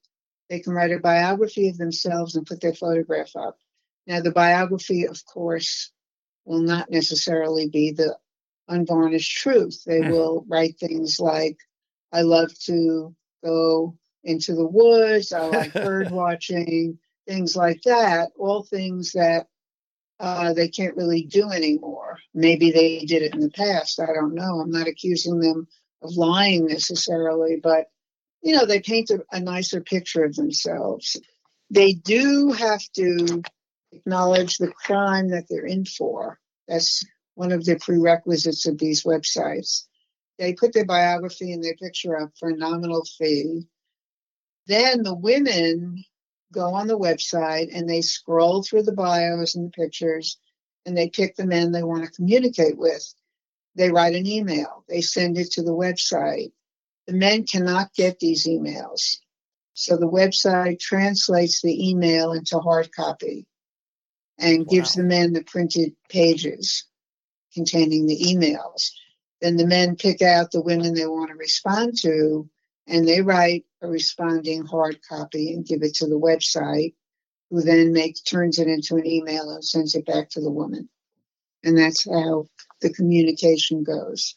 They 0.50 0.60
can 0.60 0.74
write 0.74 0.92
a 0.92 1.00
biography 1.00 1.68
of 1.68 1.78
themselves 1.78 2.36
and 2.36 2.46
put 2.46 2.62
their 2.62 2.74
photograph 2.74 3.36
up. 3.36 3.58
Now, 4.06 4.22
the 4.22 4.32
biography, 4.32 5.06
of 5.06 5.26
course, 5.26 5.92
will 6.46 6.62
not 6.62 6.90
necessarily 6.90 7.68
be 7.68 7.92
the 7.92 8.18
unvarnished 8.70 9.36
truth. 9.38 9.84
They 9.86 10.00
Hmm. 10.00 10.12
will 10.12 10.46
write 10.48 10.80
things 10.80 11.20
like, 11.20 11.58
I 12.18 12.22
love 12.22 12.52
to 12.66 13.16
go 13.44 13.96
into 14.24 14.56
the 14.56 14.66
woods, 14.66 15.32
I 15.32 15.46
like 15.46 15.74
bird 15.74 16.10
watching, 16.10 16.98
things 17.28 17.56
like 17.56 17.84
that, 17.84 18.30
all 18.40 18.64
things 18.64 19.12
that 19.12 19.46
uh, 20.20 20.54
they 20.54 20.68
can't 20.68 20.98
really 20.98 21.22
do 21.22 21.52
anymore. 21.52 22.18
Maybe 22.34 22.72
they 22.72 23.06
did 23.06 23.22
it 23.22 23.36
in 23.36 23.42
the 23.42 23.52
past. 23.52 24.00
I 24.00 24.08
don't 24.08 24.34
know. 24.34 24.60
I'm 24.60 24.72
not 24.72 24.88
accusing 24.88 25.40
them 25.40 25.68
of 26.02 26.18
lying 26.18 26.66
necessarily, 26.66 27.60
but 27.62 27.86
you 28.42 28.56
know, 28.56 28.66
they 28.66 28.80
paint 28.80 29.12
a, 29.12 29.24
a 29.32 29.40
nicer 29.40 29.82
picture 29.82 30.24
of 30.24 30.36
themselves. 30.36 31.18
They 31.70 31.94
do 31.94 32.52
have 32.52 32.82
to 32.96 33.44
acknowledge 33.92 34.58
the 34.58 34.72
crime 34.72 35.30
that 35.30 35.46
they're 35.50 35.68
in 35.68 35.86
for. 35.86 36.40
That's 36.68 37.04
one 37.36 37.52
of 37.52 37.64
the 37.64 37.76
prerequisites 37.76 38.66
of 38.66 38.80
these 38.80 39.04
websites. 39.04 39.84
They 40.38 40.54
put 40.54 40.74
their 40.74 40.86
biography 40.86 41.52
and 41.52 41.64
their 41.64 41.76
picture 41.76 42.18
up 42.18 42.32
for 42.40 42.50
a 42.50 42.56
nominal 42.56 43.04
fee. 43.18 43.68
Then 44.68 45.04
the 45.04 45.16
women 45.16 46.04
go 46.54 46.74
on 46.74 46.88
the 46.88 46.98
website 46.98 47.70
and 47.74 47.90
they 47.90 48.02
scroll 48.02 48.64
through 48.64 48.84
the 48.84 48.94
bios 48.94 49.56
and 49.56 49.66
the 49.66 49.72
pictures 49.72 50.38
and 50.86 50.98
they 50.98 51.10
pick 51.10 51.36
the 51.36 51.46
men 51.46 51.72
they 51.72 51.84
want 51.84 52.06
to 52.06 52.12
communicate 52.12 52.78
with. 52.78 53.14
They 53.76 53.92
write 53.92 54.16
an 54.16 54.26
email, 54.26 54.84
they 54.88 55.02
send 55.02 55.38
it 55.38 55.52
to 55.52 55.62
the 55.62 55.76
website. 55.76 56.52
The 57.08 57.14
men 57.14 57.46
cannot 57.46 57.94
get 57.94 58.20
these 58.20 58.48
emails. 58.48 59.18
So 59.74 59.98
the 59.98 60.10
website 60.10 60.80
translates 60.80 61.62
the 61.62 61.90
email 61.90 62.32
into 62.32 62.60
hard 62.60 62.92
copy 62.92 63.46
and 64.40 64.68
gives 64.68 64.96
the 64.96 65.04
men 65.04 65.34
the 65.34 65.44
printed 65.44 65.96
pages 66.10 66.86
containing 67.54 68.08
the 68.08 68.18
emails. 68.18 68.92
Then 69.42 69.58
the 69.58 69.68
men 69.68 69.96
pick 69.96 70.22
out 70.22 70.52
the 70.52 70.62
women 70.62 70.94
they 70.94 71.06
want 71.06 71.30
to 71.30 71.36
respond 71.36 71.98
to 72.00 72.50
and 72.88 73.08
they 73.08 73.22
write 73.22 73.66
a 73.82 73.88
responding 73.88 74.66
hard 74.66 75.00
copy 75.08 75.54
and 75.54 75.66
give 75.66 75.84
it 75.84 75.96
to 75.96 76.08
the 76.08 76.20
website, 76.20 76.94
who 77.50 77.62
then 77.62 77.94
makes 77.94 78.22
turns 78.22 78.60
it 78.60 78.68
into 78.68 78.96
an 78.96 79.06
email 79.06 79.50
and 79.50 79.64
sends 79.64 79.94
it 79.94 80.06
back 80.06 80.30
to 80.30 80.42
the 80.42 80.50
woman. 80.50 80.90
And 81.64 81.78
that's 81.78 82.06
how 82.10 82.48
the 82.82 82.92
communication 82.94 83.84
goes. 83.84 84.36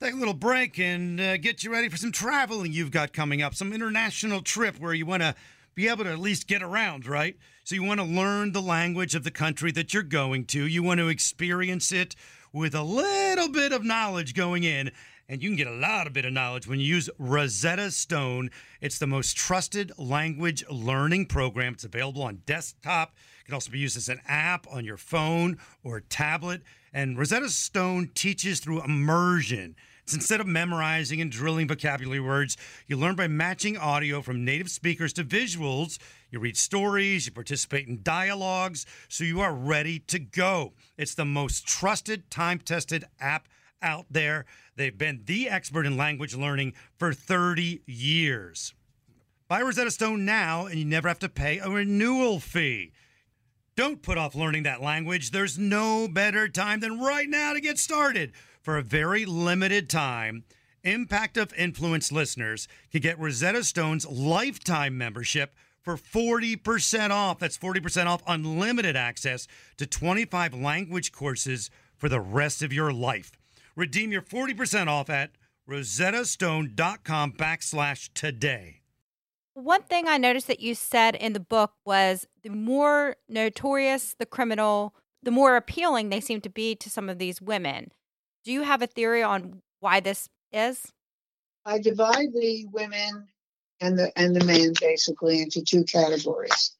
Take 0.00 0.14
a 0.14 0.16
little 0.16 0.34
break 0.34 0.78
and 0.78 1.20
uh, 1.20 1.36
get 1.36 1.62
you 1.62 1.72
ready 1.72 1.88
for 1.88 1.96
some 1.96 2.12
traveling 2.12 2.72
you've 2.72 2.90
got 2.90 3.12
coming 3.12 3.42
up, 3.42 3.54
some 3.54 3.72
international 3.72 4.42
trip 4.42 4.78
where 4.80 4.94
you 4.94 5.06
want 5.06 5.22
to 5.22 5.34
be 5.74 5.88
able 5.88 6.04
to 6.04 6.10
at 6.10 6.18
least 6.18 6.46
get 6.46 6.62
around, 6.62 7.06
right? 7.06 7.36
So 7.64 7.74
you 7.74 7.82
want 7.84 8.00
to 8.00 8.06
learn 8.06 8.52
the 8.52 8.60
language 8.60 9.14
of 9.14 9.24
the 9.24 9.30
country 9.30 9.70
that 9.72 9.94
you're 9.94 10.02
going 10.02 10.44
to. 10.46 10.66
You 10.66 10.82
want 10.82 10.98
to 10.98 11.08
experience 11.08 11.92
it 11.92 12.14
with 12.52 12.74
a 12.74 12.82
little 12.82 13.48
bit 13.48 13.72
of 13.72 13.84
knowledge 13.84 14.34
going 14.34 14.64
in. 14.64 14.90
and 15.28 15.42
you 15.42 15.48
can 15.48 15.56
get 15.56 15.66
a 15.66 15.70
lot 15.70 16.06
of 16.06 16.12
bit 16.12 16.24
of 16.24 16.32
knowledge 16.32 16.66
when 16.66 16.78
you 16.78 16.86
use 16.86 17.08
Rosetta 17.18 17.90
Stone. 17.90 18.50
It's 18.80 18.98
the 18.98 19.06
most 19.06 19.36
trusted 19.36 19.92
language 19.96 20.62
learning 20.68 21.26
program. 21.26 21.72
It's 21.74 21.84
available 21.84 22.22
on 22.22 22.42
desktop. 22.44 23.14
It 23.40 23.46
can 23.46 23.54
also 23.54 23.70
be 23.70 23.78
used 23.78 23.96
as 23.96 24.08
an 24.08 24.20
app 24.28 24.66
on 24.70 24.84
your 24.84 24.98
phone 24.98 25.58
or 25.82 26.00
tablet. 26.00 26.62
And 26.92 27.18
Rosetta 27.18 27.48
Stone 27.48 28.10
teaches 28.14 28.60
through 28.60 28.82
immersion. 28.82 29.74
It's 30.12 30.18
instead 30.18 30.42
of 30.42 30.46
memorizing 30.46 31.22
and 31.22 31.32
drilling 31.32 31.68
vocabulary 31.68 32.20
words, 32.20 32.58
you 32.86 32.98
learn 32.98 33.14
by 33.14 33.28
matching 33.28 33.78
audio 33.78 34.20
from 34.20 34.44
native 34.44 34.70
speakers 34.70 35.14
to 35.14 35.24
visuals. 35.24 35.98
You 36.30 36.38
read 36.38 36.58
stories, 36.58 37.24
you 37.24 37.32
participate 37.32 37.88
in 37.88 38.02
dialogues, 38.02 38.84
so 39.08 39.24
you 39.24 39.40
are 39.40 39.54
ready 39.54 40.00
to 40.00 40.18
go. 40.18 40.74
It's 40.98 41.14
the 41.14 41.24
most 41.24 41.66
trusted, 41.66 42.30
time 42.30 42.58
tested 42.58 43.06
app 43.20 43.48
out 43.80 44.04
there. 44.10 44.44
They've 44.76 44.98
been 44.98 45.22
the 45.24 45.48
expert 45.48 45.86
in 45.86 45.96
language 45.96 46.36
learning 46.36 46.74
for 46.98 47.14
30 47.14 47.80
years. 47.86 48.74
Buy 49.48 49.62
Rosetta 49.62 49.90
Stone 49.90 50.26
now, 50.26 50.66
and 50.66 50.78
you 50.78 50.84
never 50.84 51.08
have 51.08 51.20
to 51.20 51.30
pay 51.30 51.58
a 51.58 51.70
renewal 51.70 52.38
fee. 52.38 52.92
Don't 53.74 54.02
put 54.02 54.18
off 54.18 54.34
learning 54.34 54.64
that 54.64 54.82
language. 54.82 55.30
There's 55.30 55.58
no 55.58 56.06
better 56.06 56.50
time 56.50 56.80
than 56.80 57.00
right 57.00 57.26
now 57.26 57.54
to 57.54 57.60
get 57.62 57.78
started. 57.78 58.32
For 58.62 58.78
a 58.78 58.82
very 58.82 59.24
limited 59.24 59.90
time, 59.90 60.44
Impact 60.84 61.36
of 61.36 61.52
Influence 61.54 62.12
listeners 62.12 62.68
can 62.92 63.00
get 63.00 63.18
Rosetta 63.18 63.64
Stone's 63.64 64.06
lifetime 64.06 64.96
membership 64.96 65.56
for 65.80 65.96
40% 65.96 67.10
off. 67.10 67.40
That's 67.40 67.58
40% 67.58 68.06
off 68.06 68.22
unlimited 68.24 68.94
access 68.94 69.48
to 69.78 69.86
25 69.86 70.54
language 70.54 71.10
courses 71.10 71.70
for 71.96 72.08
the 72.08 72.20
rest 72.20 72.62
of 72.62 72.72
your 72.72 72.92
life. 72.92 73.32
Redeem 73.74 74.12
your 74.12 74.22
40% 74.22 74.86
off 74.86 75.10
at 75.10 75.32
rosettastone.com 75.68 77.32
backslash 77.32 78.10
today. 78.14 78.82
One 79.54 79.82
thing 79.82 80.06
I 80.06 80.18
noticed 80.18 80.46
that 80.46 80.60
you 80.60 80.76
said 80.76 81.16
in 81.16 81.32
the 81.32 81.40
book 81.40 81.72
was 81.84 82.28
the 82.44 82.50
more 82.50 83.16
notorious 83.28 84.14
the 84.16 84.24
criminal, 84.24 84.94
the 85.20 85.32
more 85.32 85.56
appealing 85.56 86.10
they 86.10 86.20
seem 86.20 86.40
to 86.42 86.48
be 86.48 86.76
to 86.76 86.88
some 86.88 87.08
of 87.08 87.18
these 87.18 87.42
women. 87.42 87.90
Do 88.44 88.52
you 88.52 88.62
have 88.62 88.82
a 88.82 88.86
theory 88.86 89.22
on 89.22 89.62
why 89.80 90.00
this 90.00 90.28
is? 90.52 90.90
I 91.64 91.78
divide 91.78 92.32
the 92.32 92.66
women 92.72 93.28
and 93.80 93.98
the 93.98 94.12
and 94.18 94.34
the 94.34 94.44
men 94.44 94.72
basically 94.80 95.40
into 95.40 95.62
two 95.62 95.84
categories. 95.84 96.72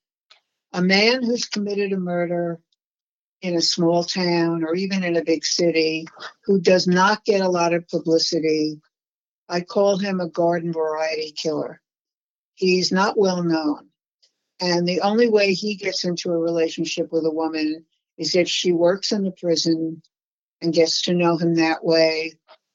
A 0.73 0.83
man 0.83 1.23
who's 1.23 1.45
committed 1.45 1.93
a 1.93 1.99
murder 1.99 2.61
in 3.43 3.55
a 3.55 3.63
small 3.63 4.03
town 4.05 4.65
or 4.65 4.75
even 4.75 5.05
in 5.05 5.17
a 5.17 5.25
big 5.25 5.45
city 5.45 6.07
who 6.45 6.61
does 6.61 6.87
not 6.87 7.25
get 7.25 7.41
a 7.41 7.49
lot 7.49 7.75
of 7.75 7.89
publicity, 7.89 8.81
I 9.49 9.61
call 9.61 9.99
him 9.99 10.21
a 10.21 10.29
garden 10.29 10.73
variety 10.73 11.33
killer. 11.33 11.81
He's 12.55 12.93
not 12.93 13.19
well 13.19 13.43
known. 13.43 13.89
And 14.61 14.87
the 14.87 15.01
only 15.01 15.29
way 15.29 15.55
he 15.55 15.75
gets 15.75 16.05
into 16.05 16.31
a 16.31 16.39
relationship 16.39 17.13
with 17.13 17.25
a 17.25 17.33
woman 17.33 17.85
is 18.17 18.37
if 18.37 18.49
she 18.49 18.73
works 18.73 19.11
in 19.11 19.25
the 19.25 19.33
prison 19.33 20.03
and 20.63 20.73
gets 20.73 21.03
to 21.03 21.15
know 21.15 21.37
him 21.37 21.57
that 21.57 21.85
way, 21.85 22.35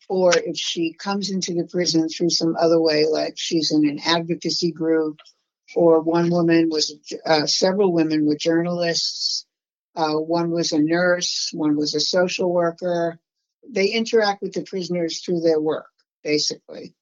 or 0.10 0.32
if 0.36 0.58
she 0.58 0.94
comes 0.94 1.29
into 1.29 1.53
the 1.53 1.67
prison 1.67 2.10
through 2.10 2.29
some 2.29 2.56
other 2.60 2.79
way, 2.79 3.06
like 3.06 3.34
she's 3.38 3.72
in 3.72 3.88
an 3.88 4.00
advocacy 4.06 4.72
group, 4.72 5.20
or 5.75 6.01
one 6.01 6.29
woman 6.29 6.70
was, 6.70 6.96
uh, 7.25 7.46
several 7.46 7.91
women 7.91 8.25
were 8.25 8.38
journalists, 8.38 9.46
uh, 9.96 10.13
one 10.13 10.51
was 10.51 10.72
a 10.72 10.79
nurse, 10.79 11.50
one 11.53 11.75
was 11.75 11.96
a 11.96 12.00
social 12.00 12.51
worker. 12.51 13.20
They 13.70 13.88
interact 13.88 14.41
with 14.41 14.53
the 14.53 14.63
prisoners 14.63 15.22
through 15.22 15.41
their 15.41 15.60
work, 15.60 15.89
basically 16.24 16.94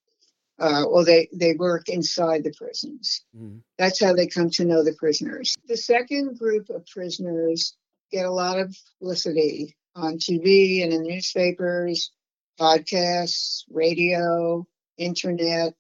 uh, 0.60 0.84
or 0.84 1.04
they, 1.04 1.27
they 1.34 1.54
work 1.54 1.89
inside 1.89 2.44
the 2.44 2.54
prisons. 2.54 3.24
Mm-hmm. 3.36 3.58
That's 3.77 4.01
how 4.04 4.13
they 4.13 4.27
come 4.27 4.50
to 4.51 4.65
know 4.65 4.84
the 4.84 4.94
prisoners. 4.94 5.56
The 5.68 5.77
second 5.77 6.39
group 6.39 6.70
of 6.70 6.86
prisoners 6.88 7.75
get 8.12 8.25
a 8.25 8.32
lot 8.32 8.60
of 8.60 8.75
publicity 9.00 9.75
on 9.95 10.17
TV 10.17 10.83
and 10.83 10.91
in 10.91 11.03
newspapers, 11.03 12.12
podcasts, 12.60 13.63
radio, 13.69 14.65
internet. 14.97 15.73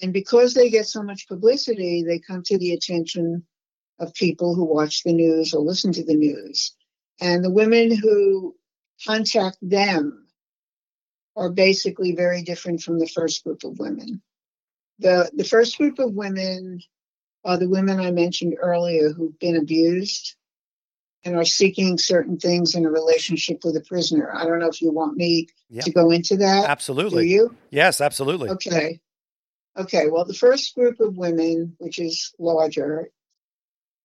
And 0.00 0.12
because 0.12 0.54
they 0.54 0.70
get 0.70 0.86
so 0.86 1.02
much 1.02 1.28
publicity, 1.28 2.04
they 2.04 2.20
come 2.20 2.42
to 2.44 2.58
the 2.58 2.72
attention 2.72 3.44
of 3.98 4.14
people 4.14 4.54
who 4.54 4.64
watch 4.64 5.02
the 5.02 5.12
news 5.12 5.54
or 5.54 5.62
listen 5.62 5.92
to 5.92 6.04
the 6.04 6.14
news. 6.14 6.74
And 7.20 7.44
the 7.44 7.50
women 7.50 7.94
who 7.94 8.54
contact 9.06 9.58
them 9.60 10.28
are 11.36 11.50
basically 11.50 12.14
very 12.14 12.42
different 12.42 12.82
from 12.82 12.98
the 12.98 13.08
first 13.08 13.44
group 13.44 13.64
of 13.64 13.78
women. 13.78 14.22
The, 15.00 15.30
the 15.34 15.44
first 15.44 15.78
group 15.78 15.98
of 15.98 16.12
women 16.12 16.80
are 17.44 17.56
the 17.56 17.68
women 17.68 18.00
I 18.00 18.10
mentioned 18.10 18.56
earlier 18.60 19.10
who've 19.10 19.38
been 19.38 19.56
abused 19.56 20.36
and 21.28 21.36
are 21.36 21.44
seeking 21.44 21.98
certain 21.98 22.38
things 22.38 22.74
in 22.74 22.86
a 22.86 22.90
relationship 22.90 23.60
with 23.62 23.76
a 23.76 23.82
prisoner. 23.82 24.34
I 24.34 24.44
don't 24.44 24.58
know 24.58 24.68
if 24.68 24.80
you 24.80 24.90
want 24.90 25.16
me 25.16 25.48
yep. 25.68 25.84
to 25.84 25.92
go 25.92 26.10
into 26.10 26.38
that. 26.38 26.68
Absolutely. 26.68 27.24
Do 27.24 27.28
you? 27.28 27.56
Yes, 27.70 28.00
absolutely. 28.00 28.48
Okay. 28.48 29.00
Okay. 29.76 30.08
Well, 30.08 30.24
the 30.24 30.32
first 30.32 30.74
group 30.74 31.00
of 31.00 31.18
women, 31.18 31.76
which 31.78 31.98
is 31.98 32.32
larger, 32.38 33.10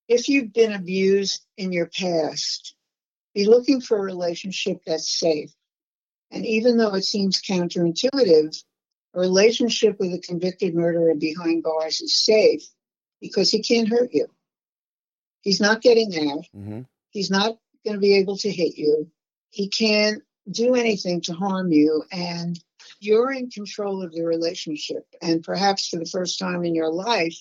if 0.10 0.28
you've 0.28 0.52
been 0.52 0.74
abused 0.74 1.46
in 1.58 1.72
your 1.72 1.88
past, 1.88 2.76
be 3.34 3.46
looking 3.46 3.80
for 3.80 3.98
a 3.98 4.02
relationship 4.02 4.82
that's 4.86 5.10
safe. 5.10 5.54
And 6.30 6.46
even 6.46 6.78
though 6.78 6.94
it 6.96 7.04
seems 7.04 7.42
counterintuitive, 7.42 8.62
a 9.14 9.20
relationship 9.20 9.96
with 9.98 10.14
a 10.14 10.20
convicted 10.20 10.76
murderer 10.76 11.16
behind 11.16 11.64
bars 11.64 12.02
is 12.02 12.14
safe 12.14 12.64
because 13.22 13.50
he 13.50 13.62
can't 13.62 13.88
hurt 13.88 14.10
you. 14.12 14.28
He's 15.42 15.62
not 15.62 15.82
getting 15.82 16.14
out. 16.30 16.46
Mm-hmm. 16.56 16.82
He's 17.14 17.32
not 17.32 17.58
going 17.86 17.96
to 17.96 18.02
be 18.02 18.18
able 18.18 18.38
to 18.38 18.52
hit 18.52 18.78
you. 18.78 19.10
He 19.50 19.70
can't 19.70 20.22
do 20.50 20.76
anything 20.76 21.22
to 21.22 21.34
harm 21.34 21.72
you. 21.72 22.04
And 22.12 22.60
you're 23.00 23.32
in 23.32 23.50
control 23.50 24.04
of 24.04 24.12
the 24.12 24.26
relationship. 24.26 25.06
And 25.22 25.44
perhaps 25.44 25.88
for 25.88 25.98
the 25.98 26.06
first 26.06 26.40
time 26.40 26.66
in 26.66 26.76
your 26.76 26.92
life, 26.92 27.38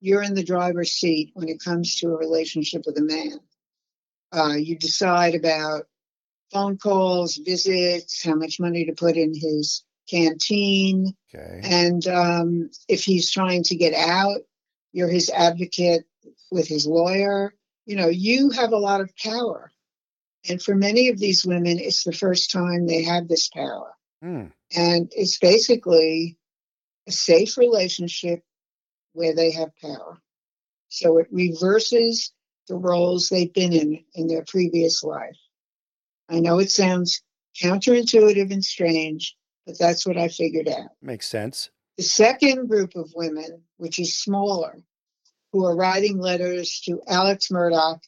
you're 0.00 0.22
in 0.22 0.34
the 0.34 0.42
driver's 0.42 0.92
seat 0.92 1.30
when 1.34 1.48
it 1.48 1.62
comes 1.62 1.96
to 1.96 2.08
a 2.08 2.16
relationship 2.16 2.82
with 2.86 2.98
a 2.98 3.02
man. 3.02 3.38
Uh, 4.32 4.56
you 4.56 4.78
decide 4.78 5.34
about 5.34 5.84
phone 6.52 6.78
calls, 6.78 7.36
visits, 7.36 8.24
how 8.24 8.34
much 8.34 8.58
money 8.58 8.86
to 8.86 8.92
put 8.92 9.16
in 9.16 9.34
his 9.34 9.84
canteen. 10.08 11.14
Okay. 11.32 11.60
And 11.62 12.06
um, 12.08 12.70
if 12.88 13.04
he's 13.04 13.30
trying 13.30 13.64
to 13.64 13.76
get 13.76 13.94
out, 13.94 14.38
you're 14.92 15.08
his 15.08 15.30
advocate 15.30 16.04
with 16.50 16.66
his 16.66 16.86
lawyer. 16.86 17.54
You 17.86 17.96
know, 17.96 18.08
you 18.08 18.50
have 18.50 18.72
a 18.72 18.78
lot 18.78 19.00
of 19.00 19.10
power. 19.16 19.70
And 20.48 20.62
for 20.62 20.74
many 20.74 21.08
of 21.08 21.18
these 21.18 21.44
women, 21.44 21.78
it's 21.78 22.04
the 22.04 22.12
first 22.12 22.50
time 22.50 22.86
they 22.86 23.02
have 23.02 23.28
this 23.28 23.48
power. 23.48 23.94
Mm. 24.24 24.52
And 24.74 25.12
it's 25.14 25.38
basically 25.38 26.38
a 27.08 27.12
safe 27.12 27.56
relationship 27.56 28.42
where 29.12 29.34
they 29.34 29.50
have 29.52 29.76
power. 29.82 30.18
So 30.88 31.18
it 31.18 31.26
reverses 31.30 32.32
the 32.68 32.76
roles 32.76 33.28
they've 33.28 33.52
been 33.52 33.72
in 33.72 34.04
in 34.14 34.28
their 34.28 34.44
previous 34.44 35.02
life. 35.02 35.36
I 36.28 36.40
know 36.40 36.58
it 36.58 36.70
sounds 36.70 37.22
counterintuitive 37.60 38.52
and 38.52 38.64
strange, 38.64 39.36
but 39.66 39.78
that's 39.78 40.06
what 40.06 40.16
I 40.16 40.28
figured 40.28 40.68
out. 40.68 40.90
Makes 41.02 41.28
sense. 41.28 41.70
The 41.96 42.04
second 42.04 42.68
group 42.68 42.94
of 42.94 43.12
women, 43.14 43.62
which 43.76 43.98
is 43.98 44.16
smaller, 44.16 44.78
who 45.52 45.64
are 45.66 45.76
writing 45.76 46.18
letters 46.18 46.80
to 46.86 47.00
Alex 47.08 47.48
Murdaugh 47.48 48.00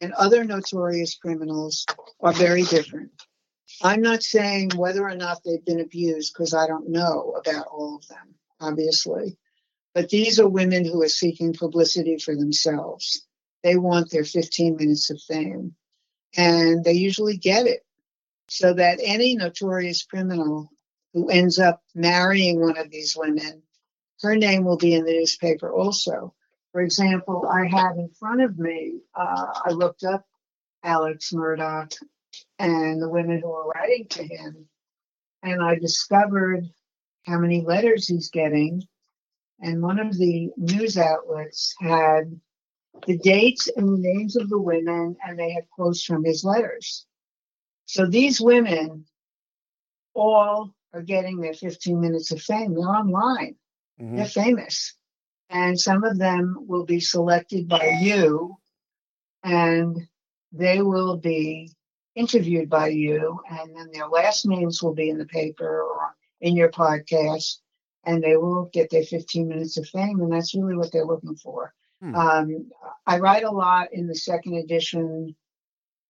and 0.00 0.12
other 0.14 0.44
notorious 0.44 1.14
criminals, 1.16 1.84
are 2.20 2.32
very 2.32 2.62
different. 2.62 3.10
I'm 3.82 4.02
not 4.02 4.22
saying 4.22 4.70
whether 4.76 5.02
or 5.02 5.14
not 5.14 5.42
they've 5.44 5.64
been 5.64 5.80
abused 5.80 6.32
because 6.32 6.54
I 6.54 6.66
don't 6.66 6.90
know 6.90 7.34
about 7.38 7.66
all 7.66 7.96
of 7.96 8.08
them, 8.08 8.34
obviously. 8.60 9.36
But 9.94 10.08
these 10.08 10.38
are 10.38 10.48
women 10.48 10.84
who 10.84 11.02
are 11.02 11.08
seeking 11.08 11.52
publicity 11.52 12.18
for 12.18 12.34
themselves. 12.36 13.26
They 13.62 13.76
want 13.76 14.10
their 14.10 14.24
15 14.24 14.76
minutes 14.76 15.10
of 15.10 15.20
fame 15.20 15.74
and 16.36 16.84
they 16.84 16.92
usually 16.92 17.36
get 17.36 17.66
it. 17.66 17.84
So 18.48 18.74
that 18.74 18.98
any 19.02 19.36
notorious 19.36 20.04
criminal 20.04 20.70
who 21.14 21.28
ends 21.28 21.58
up 21.58 21.82
marrying 21.94 22.60
one 22.60 22.76
of 22.78 22.90
these 22.90 23.16
women, 23.16 23.62
her 24.22 24.36
name 24.36 24.64
will 24.64 24.76
be 24.76 24.94
in 24.94 25.04
the 25.04 25.12
newspaper 25.12 25.72
also. 25.72 26.34
For 26.72 26.80
example, 26.80 27.46
I 27.46 27.66
have 27.66 27.96
in 27.98 28.10
front 28.10 28.42
of 28.42 28.58
me, 28.58 29.00
uh, 29.14 29.46
I 29.66 29.70
looked 29.70 30.04
up 30.04 30.24
Alex 30.84 31.32
Murdaugh 31.32 31.92
and 32.58 33.02
the 33.02 33.08
women 33.08 33.40
who 33.40 33.50
are 33.52 33.68
writing 33.68 34.06
to 34.10 34.22
him, 34.22 34.68
and 35.42 35.62
I 35.62 35.74
discovered 35.76 36.64
how 37.26 37.38
many 37.38 37.62
letters 37.62 38.06
he's 38.06 38.30
getting. 38.30 38.82
And 39.60 39.82
one 39.82 39.98
of 39.98 40.16
the 40.16 40.50
news 40.56 40.96
outlets 40.96 41.74
had 41.80 42.40
the 43.06 43.18
dates 43.18 43.68
and 43.68 43.88
the 43.88 43.98
names 44.00 44.36
of 44.36 44.48
the 44.48 44.58
women, 44.60 45.16
and 45.22 45.38
they 45.38 45.52
had 45.52 45.68
quotes 45.70 46.04
from 46.04 46.24
his 46.24 46.44
letters. 46.44 47.06
So 47.86 48.06
these 48.06 48.40
women 48.40 49.06
all 50.14 50.72
are 50.92 51.02
getting 51.02 51.40
their 51.40 51.54
15 51.54 52.00
minutes 52.00 52.30
of 52.30 52.40
fame. 52.40 52.74
They're 52.74 52.88
online, 52.88 53.56
Mhm. 54.00 54.16
they're 54.16 54.26
famous. 54.26 54.94
And 55.50 55.78
some 55.78 56.04
of 56.04 56.18
them 56.18 56.64
will 56.68 56.84
be 56.84 57.00
selected 57.00 57.68
by 57.68 57.98
you 58.00 58.56
and 59.42 59.96
they 60.52 60.80
will 60.80 61.16
be 61.16 61.72
interviewed 62.14 62.70
by 62.70 62.88
you. 62.88 63.40
And 63.50 63.76
then 63.76 63.90
their 63.92 64.06
last 64.06 64.46
names 64.46 64.82
will 64.82 64.94
be 64.94 65.10
in 65.10 65.18
the 65.18 65.26
paper 65.26 65.82
or 65.82 66.14
in 66.40 66.56
your 66.56 66.70
podcast. 66.70 67.58
And 68.04 68.22
they 68.22 68.36
will 68.36 68.70
get 68.72 68.90
their 68.90 69.02
15 69.02 69.48
minutes 69.48 69.76
of 69.76 69.88
fame. 69.88 70.20
And 70.20 70.32
that's 70.32 70.54
really 70.54 70.76
what 70.76 70.92
they're 70.92 71.04
looking 71.04 71.36
for. 71.36 71.74
Hmm. 72.00 72.14
Um, 72.14 72.70
I 73.06 73.18
write 73.18 73.44
a 73.44 73.50
lot 73.50 73.92
in 73.92 74.06
the 74.06 74.14
second 74.14 74.54
edition 74.54 75.34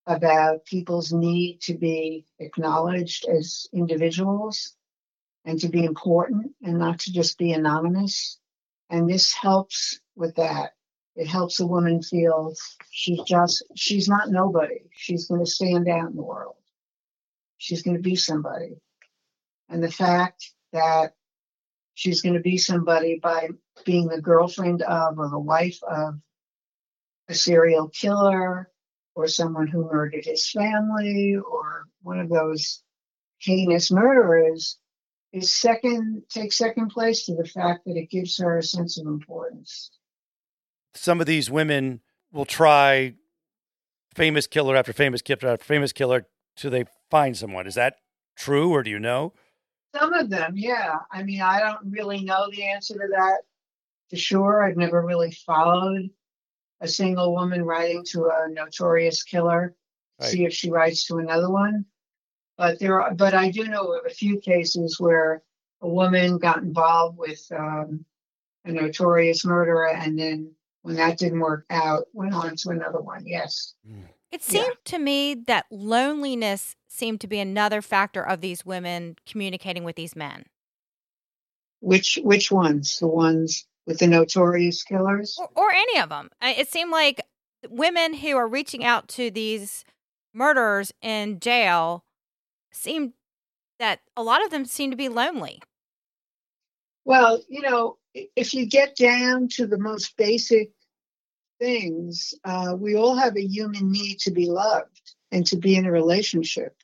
about 0.07 0.64
people's 0.64 1.12
need 1.12 1.61
to 1.62 1.74
be 1.74 2.26
acknowledged 2.38 3.26
as 3.26 3.66
individuals 3.72 4.74
and 5.44 5.59
to 5.61 5.68
be 5.68 5.85
important 5.85 6.53
and 6.62 6.79
not 6.79 7.00
to 7.00 7.12
just 7.12 7.38
be 7.38 7.53
anonymous. 7.53 8.39
And 8.90 9.09
this 9.09 9.33
helps 9.33 10.00
with 10.16 10.35
that. 10.37 10.72
It 11.14 11.29
helps 11.29 11.61
a 11.61 11.66
woman 11.66 12.03
feel 12.03 12.55
she's 12.90 13.20
just, 13.22 13.64
she's 13.76 14.09
not 14.09 14.31
nobody. 14.31 14.81
She's 14.92 15.26
going 15.26 15.44
to 15.44 15.50
stand 15.50 15.88
out 15.88 16.11
in 16.11 16.16
the 16.16 16.22
world. 16.22 16.57
She's 17.59 17.83
going 17.83 17.96
to 17.96 18.03
be 18.03 18.16
somebody. 18.16 18.81
And 19.68 19.83
the 19.83 19.92
fact 19.92 20.53
that 20.72 21.14
she's 21.94 22.22
going 22.22 22.35
to 22.35 22.40
be 22.40 22.59
somebody 22.59 23.20
by 23.22 23.50
being 23.85 24.09
the 24.09 24.20
girlfriend 24.20 24.83
of 24.83 25.18
or 25.18 25.29
the 25.29 25.38
wife 25.38 25.79
of 25.83 26.14
a 27.29 27.35
serial 27.35 27.88
killer 27.88 28.70
or 29.14 29.29
someone 29.29 29.68
who 29.68 29.85
murdered 29.85 30.24
his 30.24 30.50
family 30.50 31.37
or 31.37 31.85
one 32.03 32.18
of 32.18 32.29
those 32.29 32.83
heinous 33.38 33.92
murderers 33.92 34.79
is 35.33 35.53
second 35.55 36.23
takes 36.29 36.57
second 36.57 36.88
place 36.88 37.25
to 37.27 37.35
the 37.35 37.45
fact 37.45 37.85
that 37.87 37.97
it 37.97 38.11
gives 38.11 38.38
her 38.38 38.59
a 38.59 38.62
sense 38.62 38.99
of 38.99 39.07
importance. 39.07 39.90
Some 40.95 41.21
of 41.21 41.27
these 41.27 41.51
women 41.51 42.01
will 42.33 42.45
try 42.45 43.14
famous 44.14 44.47
killer 44.47 44.77
after 44.77 44.93
famous 44.93 45.23
killer 45.23 45.49
after 45.53 45.64
famous 45.64 45.93
killer 45.93 46.27
till 46.57 46.71
they 46.71 46.85
find 47.11 47.37
someone. 47.37 47.66
Is 47.66 47.77
that 47.77 47.97
true, 48.37 48.71
or 48.71 48.83
do 48.83 48.90
you 48.90 48.99
know? 48.99 49.33
Some 49.95 50.12
of 50.12 50.31
them, 50.31 50.55
yeah. 50.57 50.97
I 51.12 51.23
mean, 51.23 51.40
I 51.40 51.61
don't 51.61 51.90
really 51.90 52.23
know 52.23 52.49
the 52.51 52.64
answer 52.64 52.95
to 52.95 53.09
that 53.11 53.38
for 54.09 54.16
sure. 54.16 54.64
I've 54.64 54.77
never 54.77 55.03
really 55.05 55.31
followed 55.33 56.11
a 56.81 56.88
single 56.88 57.35
woman 57.35 57.62
writing 57.64 58.05
to 58.07 58.25
a 58.27 58.49
notorious 58.49 59.23
killer, 59.23 59.75
Right. 60.21 60.31
see 60.31 60.45
if 60.45 60.53
she 60.53 60.71
writes 60.71 61.07
to 61.07 61.19
another 61.19 61.51
one. 61.51 61.85
But 62.61 62.79
there 62.79 63.01
are, 63.01 63.14
but 63.14 63.33
I 63.33 63.51
do 63.51 63.64
know 63.64 63.94
of 63.94 64.05
a 64.05 64.11
few 64.11 64.38
cases 64.38 65.01
where 65.01 65.42
a 65.81 65.88
woman 65.88 66.37
got 66.37 66.59
involved 66.59 67.16
with 67.16 67.40
um, 67.59 68.05
a 68.66 68.70
notorious 68.73 69.46
murderer, 69.46 69.88
and 69.88 70.18
then 70.18 70.53
when 70.83 70.96
that 70.96 71.16
didn't 71.16 71.40
work 71.40 71.64
out, 71.70 72.05
went 72.12 72.35
on 72.35 72.57
to 72.57 72.68
another 72.68 73.01
one. 73.01 73.27
Yes. 73.27 73.73
It 74.31 74.42
Yeah. 74.46 74.61
seemed 74.61 74.77
to 74.85 74.99
me 74.99 75.35
that 75.46 75.64
loneliness 75.70 76.77
seemed 76.87 77.23
to 77.23 77.27
be 77.27 77.38
another 77.38 77.81
factor 77.81 78.23
of 78.23 78.42
these 78.42 78.62
women 78.66 79.16
communicating 79.25 79.83
with 79.83 79.96
these 79.96 80.14
men. 80.14 80.44
Which 81.81 82.18
which 82.23 82.53
ones? 82.53 82.99
The 82.99 83.07
ones 83.07 83.66
with 83.87 84.01
the 84.01 84.07
notorious 84.07 84.85
killers? 84.85 85.38
or, 85.40 85.49
or 85.55 85.73
any 85.73 85.99
of 85.99 86.11
them. 86.11 86.29
It 86.42 86.68
seemed 86.70 86.90
like 86.90 87.23
women 87.70 88.12
who 88.12 88.37
are 88.37 88.46
reaching 88.46 88.85
out 88.85 89.09
to 89.16 89.31
these 89.31 89.83
murderers 90.35 90.92
in 91.01 91.40
jail 91.40 92.05
seem 92.72 93.14
that 93.78 94.00
a 94.16 94.22
lot 94.22 94.44
of 94.44 94.50
them 94.50 94.64
seem 94.64 94.90
to 94.90 94.96
be 94.96 95.09
lonely. 95.09 95.61
Well, 97.04 97.42
you 97.48 97.62
know, 97.62 97.96
if 98.14 98.54
you 98.54 98.66
get 98.66 98.96
down 98.96 99.48
to 99.48 99.66
the 99.66 99.78
most 99.78 100.16
basic 100.16 100.70
things, 101.59 102.35
uh, 102.44 102.74
we 102.78 102.94
all 102.94 103.16
have 103.16 103.37
a 103.37 103.46
human 103.46 103.90
need 103.90 104.18
to 104.20 104.30
be 104.30 104.46
loved 104.46 105.14
and 105.33 105.46
to 105.46 105.56
be 105.56 105.76
in 105.76 105.87
a 105.87 105.92
relationship, 105.92 106.76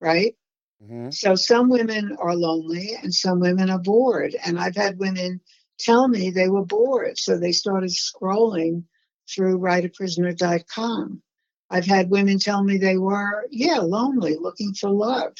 right? 0.00 0.36
Mhm. 0.82 1.12
So 1.12 1.34
some 1.34 1.68
women 1.68 2.16
are 2.18 2.36
lonely 2.36 2.94
and 3.02 3.14
some 3.14 3.40
women 3.40 3.70
are 3.70 3.78
bored. 3.78 4.36
And 4.44 4.58
I've 4.58 4.76
had 4.76 4.98
women 4.98 5.40
tell 5.78 6.08
me 6.08 6.30
they 6.30 6.48
were 6.48 6.64
bored. 6.64 7.18
So 7.18 7.38
they 7.38 7.52
started 7.52 7.90
scrolling 7.90 8.84
through 9.28 9.58
writeaprisoner.com. 9.58 11.22
I've 11.70 11.86
had 11.86 12.10
women 12.10 12.38
tell 12.38 12.62
me 12.62 12.76
they 12.76 12.98
were, 12.98 13.46
yeah, 13.50 13.78
lonely, 13.78 14.36
looking 14.36 14.74
for 14.74 14.90
love. 14.90 15.32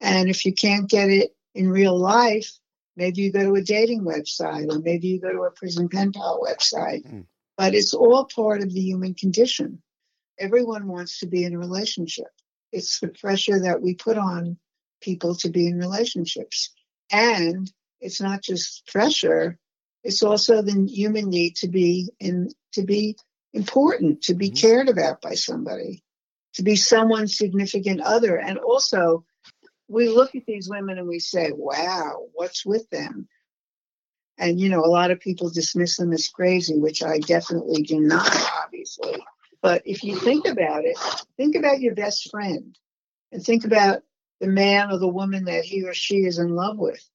And 0.00 0.28
if 0.28 0.44
you 0.44 0.52
can't 0.52 0.90
get 0.90 1.08
it 1.08 1.34
in 1.54 1.70
real 1.70 1.98
life, 1.98 2.50
maybe 2.96 3.22
you 3.22 3.32
go 3.32 3.44
to 3.44 3.54
a 3.54 3.62
dating 3.62 4.02
website 4.02 4.70
or 4.70 4.80
maybe 4.80 5.08
you 5.08 5.20
go 5.20 5.32
to 5.32 5.42
a 5.42 5.50
prison 5.50 5.88
pen 5.88 6.12
pal 6.12 6.40
website. 6.42 7.06
Mm. 7.06 7.26
But 7.56 7.74
it's 7.74 7.94
all 7.94 8.24
part 8.24 8.62
of 8.62 8.72
the 8.72 8.80
human 8.80 9.14
condition. 9.14 9.80
Everyone 10.38 10.88
wants 10.88 11.20
to 11.20 11.26
be 11.26 11.44
in 11.44 11.54
a 11.54 11.58
relationship. 11.58 12.26
It's 12.72 13.00
the 13.00 13.08
pressure 13.08 13.60
that 13.60 13.80
we 13.80 13.94
put 13.94 14.18
on 14.18 14.56
people 15.00 15.34
to 15.36 15.50
be 15.50 15.66
in 15.66 15.78
relationships. 15.78 16.70
And 17.10 17.70
it's 18.00 18.20
not 18.20 18.42
just 18.42 18.86
pressure, 18.86 19.58
it's 20.02 20.22
also 20.22 20.62
the 20.62 20.86
human 20.88 21.28
need 21.28 21.56
to 21.56 21.68
be 21.68 22.10
in 22.18 22.50
to 22.72 22.82
be 22.82 23.16
important, 23.52 24.22
to 24.22 24.34
be 24.34 24.50
Mhm. 24.50 24.60
cared 24.60 24.88
about 24.88 25.20
by 25.20 25.34
somebody, 25.34 26.02
to 26.54 26.62
be 26.62 26.76
someone's 26.76 27.36
significant 27.36 28.00
other. 28.00 28.36
And 28.36 28.58
also 28.58 29.24
we 29.88 30.08
look 30.08 30.34
at 30.34 30.46
these 30.46 30.68
women 30.68 30.98
and 30.98 31.08
we 31.08 31.18
say, 31.18 31.52
wow, 31.52 32.28
what's 32.32 32.64
with 32.64 32.88
them? 32.90 33.28
And, 34.38 34.58
you 34.58 34.68
know, 34.70 34.84
a 34.84 34.88
lot 34.88 35.10
of 35.10 35.20
people 35.20 35.50
dismiss 35.50 35.98
them 35.98 36.12
as 36.12 36.28
crazy, 36.28 36.78
which 36.78 37.02
I 37.02 37.18
definitely 37.18 37.82
do 37.82 38.00
not, 38.00 38.34
obviously. 38.64 39.22
But 39.60 39.82
if 39.84 40.02
you 40.02 40.18
think 40.18 40.46
about 40.46 40.84
it, 40.84 40.98
think 41.36 41.54
about 41.54 41.80
your 41.80 41.94
best 41.94 42.30
friend 42.30 42.76
and 43.30 43.44
think 43.44 43.64
about 43.64 44.02
the 44.40 44.48
man 44.48 44.90
or 44.90 44.98
the 44.98 45.06
woman 45.06 45.44
that 45.44 45.64
he 45.64 45.84
or 45.84 45.94
she 45.94 46.24
is 46.24 46.38
in 46.38 46.54
love 46.54 46.78
with. 46.78 47.06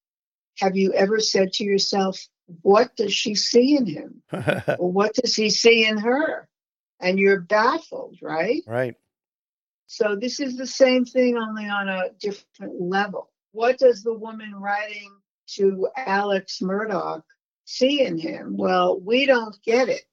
Have 0.59 0.77
you 0.77 0.93
ever 0.93 1.19
said 1.19 1.53
to 1.53 1.63
yourself, 1.63 2.19
what 2.61 2.95
does 2.95 3.13
she 3.13 3.35
see 3.35 3.75
in 3.75 3.85
him? 3.85 4.23
Or 4.79 4.91
what 4.91 5.13
does 5.13 5.35
he 5.35 5.49
see 5.49 5.85
in 5.85 5.97
her? 5.97 6.47
And 6.99 7.19
you're 7.19 7.41
baffled, 7.41 8.17
right? 8.21 8.63
right. 8.65 8.95
So 9.87 10.15
this 10.15 10.39
is 10.39 10.57
the 10.57 10.67
same 10.67 11.05
thing, 11.05 11.37
only 11.37 11.65
on 11.65 11.87
a 11.87 12.09
different 12.19 12.81
level. 12.81 13.29
What 13.51 13.77
does 13.77 14.03
the 14.03 14.13
woman 14.13 14.53
writing 14.55 15.11
to 15.55 15.87
Alex 15.95 16.59
Murdaugh 16.61 17.21
see 17.65 18.01
in 18.01 18.17
him? 18.17 18.57
Well, 18.57 18.99
we 18.99 19.25
don't 19.25 19.55
get 19.63 19.89
it. 19.89 20.03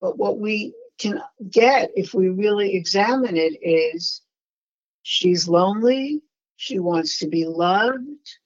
But 0.00 0.18
what 0.18 0.38
we 0.38 0.74
can 0.98 1.20
get 1.50 1.90
if 1.94 2.14
we 2.14 2.28
really 2.28 2.74
examine 2.74 3.36
it 3.36 3.58
is 3.62 4.22
she's 5.02 5.48
lonely, 5.48 6.22
she 6.56 6.78
wants 6.78 7.18
to 7.18 7.28
be 7.28 7.44
loved, 7.44 8.38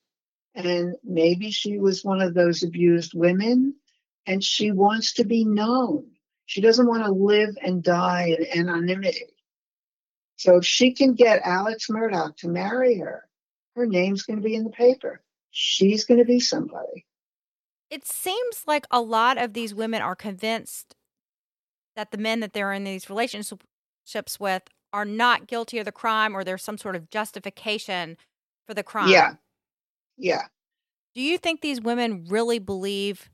and 0.56 0.96
maybe 1.04 1.50
she 1.50 1.78
was 1.78 2.04
one 2.04 2.22
of 2.22 2.34
those 2.34 2.62
abused 2.62 3.12
women, 3.14 3.74
and 4.26 4.42
she 4.42 4.72
wants 4.72 5.12
to 5.14 5.24
be 5.24 5.44
known. 5.44 6.06
She 6.46 6.60
doesn't 6.60 6.86
want 6.86 7.04
to 7.04 7.12
live 7.12 7.56
and 7.62 7.82
die 7.82 8.34
in 8.52 8.68
anonymity. 8.68 9.26
So 10.36 10.56
if 10.56 10.64
she 10.64 10.92
can 10.92 11.14
get 11.14 11.42
Alex 11.44 11.88
Murdaugh 11.88 12.36
to 12.38 12.48
marry 12.48 12.98
her, 12.98 13.28
her 13.74 13.86
name's 13.86 14.22
going 14.22 14.38
to 14.38 14.44
be 14.44 14.54
in 14.54 14.64
the 14.64 14.70
paper. 14.70 15.20
She's 15.50 16.04
going 16.04 16.18
to 16.18 16.24
be 16.24 16.40
somebody. 16.40 17.04
It 17.90 18.06
seems 18.06 18.64
like 18.66 18.86
a 18.90 19.00
lot 19.00 19.38
of 19.38 19.52
these 19.52 19.74
women 19.74 20.02
are 20.02 20.16
convinced 20.16 20.94
that 21.94 22.10
the 22.10 22.18
men 22.18 22.40
that 22.40 22.52
they're 22.52 22.72
in 22.72 22.84
these 22.84 23.08
relationships 23.08 24.40
with 24.40 24.62
are 24.92 25.04
not 25.04 25.46
guilty 25.46 25.78
of 25.78 25.84
the 25.84 25.92
crime 25.92 26.36
or 26.36 26.44
there's 26.44 26.62
some 26.62 26.78
sort 26.78 26.96
of 26.96 27.10
justification 27.10 28.16
for 28.66 28.74
the 28.74 28.82
crime. 28.82 29.08
Yeah. 29.08 29.34
Yeah. 30.16 30.42
Do 31.14 31.22
you 31.22 31.38
think 31.38 31.60
these 31.60 31.80
women 31.80 32.26
really 32.28 32.58
believe 32.58 33.30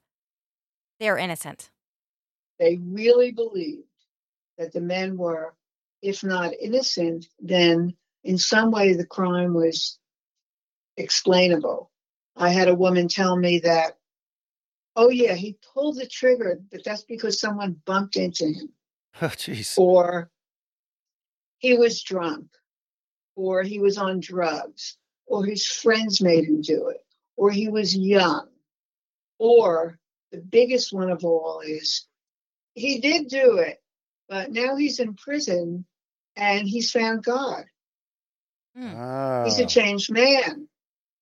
they're 1.01 1.19
innocent? 1.19 1.71
They 2.59 2.79
really 2.81 3.33
believed 3.33 3.89
that 4.59 4.73
the 4.73 4.81
men 4.81 5.17
were, 5.17 5.55
if 6.01 6.23
not 6.23 6.53
innocent, 6.61 7.27
then 7.41 7.95
in 8.23 8.39
some 8.39 8.71
way 8.71 8.95
the 8.95 9.07
crime 9.07 9.55
was 9.55 9.99
explainable. 10.97 11.91
I 12.37 12.51
had 12.51 12.69
a 12.69 12.75
woman 12.75 13.09
tell 13.09 13.37
me 13.37 13.59
that, 13.61 13.97
oh, 14.95 15.11
yeah, 15.11 15.35
he 15.35 15.59
pulled 15.75 15.97
the 15.97 16.07
trigger, 16.07 16.61
but 16.71 16.85
that's 16.85 17.05
because 17.05 17.41
someone 17.41 17.81
bumped 17.85 18.17
into 18.17 18.47
him. 18.47 18.73
Oh, 19.21 19.27
jeez. 19.27 19.77
or 19.77 20.31
he 21.59 21.77
was 21.77 22.03
drunk, 22.03 22.47
or 23.37 23.63
he 23.63 23.79
was 23.79 23.99
on 23.99 24.21
drugs, 24.21 24.97
or 25.27 25.45
his 25.45 25.67
friends 25.67 26.21
made 26.21 26.45
him 26.45 26.61
do 26.61 26.89
it, 26.89 27.05
or 27.37 27.51
he 27.51 27.69
was 27.69 27.97
young, 27.97 28.49
or 29.39 29.99
the 30.31 30.39
biggest 30.39 30.93
one 30.93 31.11
of 31.11 31.25
all 31.25 31.61
is 31.61 32.07
he 32.75 33.01
did 33.01 33.29
do 33.29 33.59
it, 33.59 33.83
but 34.29 34.51
now 34.53 34.77
he's 34.77 34.99
in 35.01 35.15
prison 35.15 35.85
and 36.37 36.67
he's 36.69 36.91
found 36.91 37.23
God. 37.25 37.65
Hmm. 38.77 38.95
Ah. 38.97 39.45
He's 39.45 39.59
a 39.59 39.67
changed 39.67 40.11
man. 40.11 40.69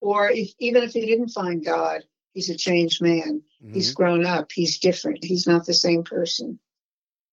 or 0.03 0.31
if, 0.31 0.51
even 0.57 0.81
if 0.81 0.93
he 0.93 1.05
didn't 1.05 1.29
find 1.29 1.63
God, 1.63 2.01
he's 2.33 2.49
a 2.49 2.55
changed 2.57 3.03
man. 3.03 3.43
He's 3.71 3.91
Mhm. 3.91 3.95
grown 3.95 4.25
up. 4.25 4.51
He's 4.51 4.79
different. 4.79 5.23
He's 5.23 5.45
not 5.45 5.65
the 5.67 5.75
same 5.75 6.03
person. 6.03 6.59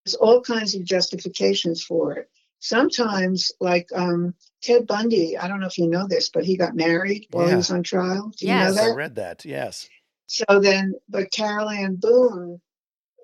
There's 0.05 0.15
all 0.17 0.43
kinds 0.43 0.75
of 0.75 0.85
justifications 0.85 1.83
for 1.83 2.13
it. 2.19 2.31
Sometimes, 2.61 3.53
like 3.61 3.89
um, 3.95 4.35
Ted 4.63 4.87
Bundy, 4.87 5.37
I 5.39 5.47
don't 5.49 5.61
know 5.61 5.67
if 5.67 5.79
you 5.79 5.89
know 5.89 6.07
this, 6.09 6.29
but 6.29 6.45
he 6.45 6.57
got 6.57 6.75
married 6.75 7.27
while 7.31 7.49
he 7.49 7.55
was 7.55 7.71
on 7.71 7.83
trial. 7.83 8.33
Do 8.37 8.47
you 8.47 8.53
Yes. 8.53 8.77
know 8.77 8.91
I 8.93 8.95
read 8.95 9.15
that. 9.17 9.45
Yes. 9.45 9.89
So 10.27 10.45
then, 10.61 10.95
but 11.09 11.31
Carole 11.33 11.71
Ann 11.71 11.97
Boone, 11.97 12.61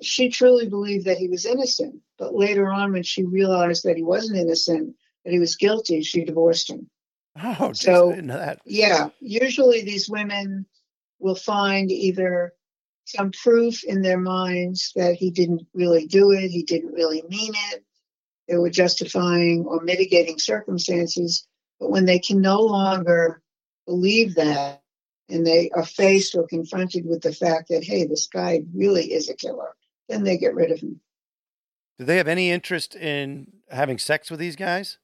she 0.00 0.28
truly 0.28 0.68
believed 0.68 1.06
that 1.06 1.18
he 1.18 1.28
was 1.28 1.46
innocent. 1.46 2.00
But 2.16 2.34
later 2.34 2.70
on, 2.70 2.92
when 2.92 3.02
she 3.02 3.24
realized 3.24 3.84
that 3.84 3.96
he 3.96 4.02
wasn't 4.02 4.38
innocent, 4.38 4.94
that 5.24 5.32
he 5.32 5.40
was 5.40 5.56
guilty, 5.56 6.02
she 6.02 6.24
divorced 6.24 6.70
him. 6.70 6.88
Oh, 7.42 7.72
So- 7.72 8.12
I 8.12 8.20
that. 8.20 8.60
Yeah, 8.64 9.08
usually 9.20 9.82
these 9.82 10.08
women 10.08 10.64
will 11.18 11.34
find 11.34 11.90
either 11.90 12.52
some 13.04 13.32
proof 13.32 13.84
in 13.84 14.00
their 14.00 14.18
minds 14.18 14.92
that 14.96 15.16
he 15.16 15.30
didn't 15.30 15.66
really 15.74 16.06
do 16.06 16.30
it, 16.30 16.48
he 16.48 16.62
didn't 16.62 16.92
really 16.94 17.22
mean 17.28 17.52
it. 17.72 17.83
There 18.48 18.60
were 18.60 18.70
justifying 18.70 19.64
or 19.66 19.80
mitigating 19.82 20.38
circumstances. 20.38 21.46
But 21.80 21.90
when 21.90 22.04
they 22.04 22.18
can 22.18 22.40
no 22.40 22.60
longer 22.60 23.42
believe 23.86 24.34
that 24.36 24.82
and 25.28 25.46
they 25.46 25.70
are 25.70 25.84
faced 25.84 26.34
or 26.34 26.46
confronted 26.46 27.06
with 27.06 27.22
the 27.22 27.32
fact 27.32 27.68
that, 27.68 27.84
hey, 27.84 28.04
this 28.06 28.26
guy 28.26 28.62
really 28.74 29.12
is 29.12 29.28
a 29.28 29.34
killer, 29.34 29.74
then 30.08 30.22
they 30.22 30.36
get 30.36 30.54
rid 30.54 30.70
of 30.70 30.80
him. 30.80 31.00
Do 31.98 32.04
they 32.04 32.16
have 32.16 32.28
any 32.28 32.50
interest 32.50 32.94
in 32.94 33.52
having 33.70 33.98
sex 33.98 34.30
with 34.30 34.40
these 34.40 34.56
guys? 34.56 34.98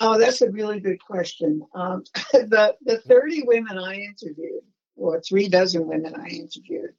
Oh, 0.00 0.18
that's 0.18 0.40
a 0.40 0.50
really 0.50 0.80
good 0.80 1.00
question. 1.04 1.62
Um, 1.74 2.02
the 2.32 2.74
the 2.84 2.98
thirty 2.98 3.42
women 3.44 3.78
I 3.78 3.94
interviewed, 3.94 4.64
or 4.96 5.20
three 5.20 5.48
dozen 5.48 5.86
women 5.86 6.14
I 6.16 6.28
interviewed, 6.28 6.94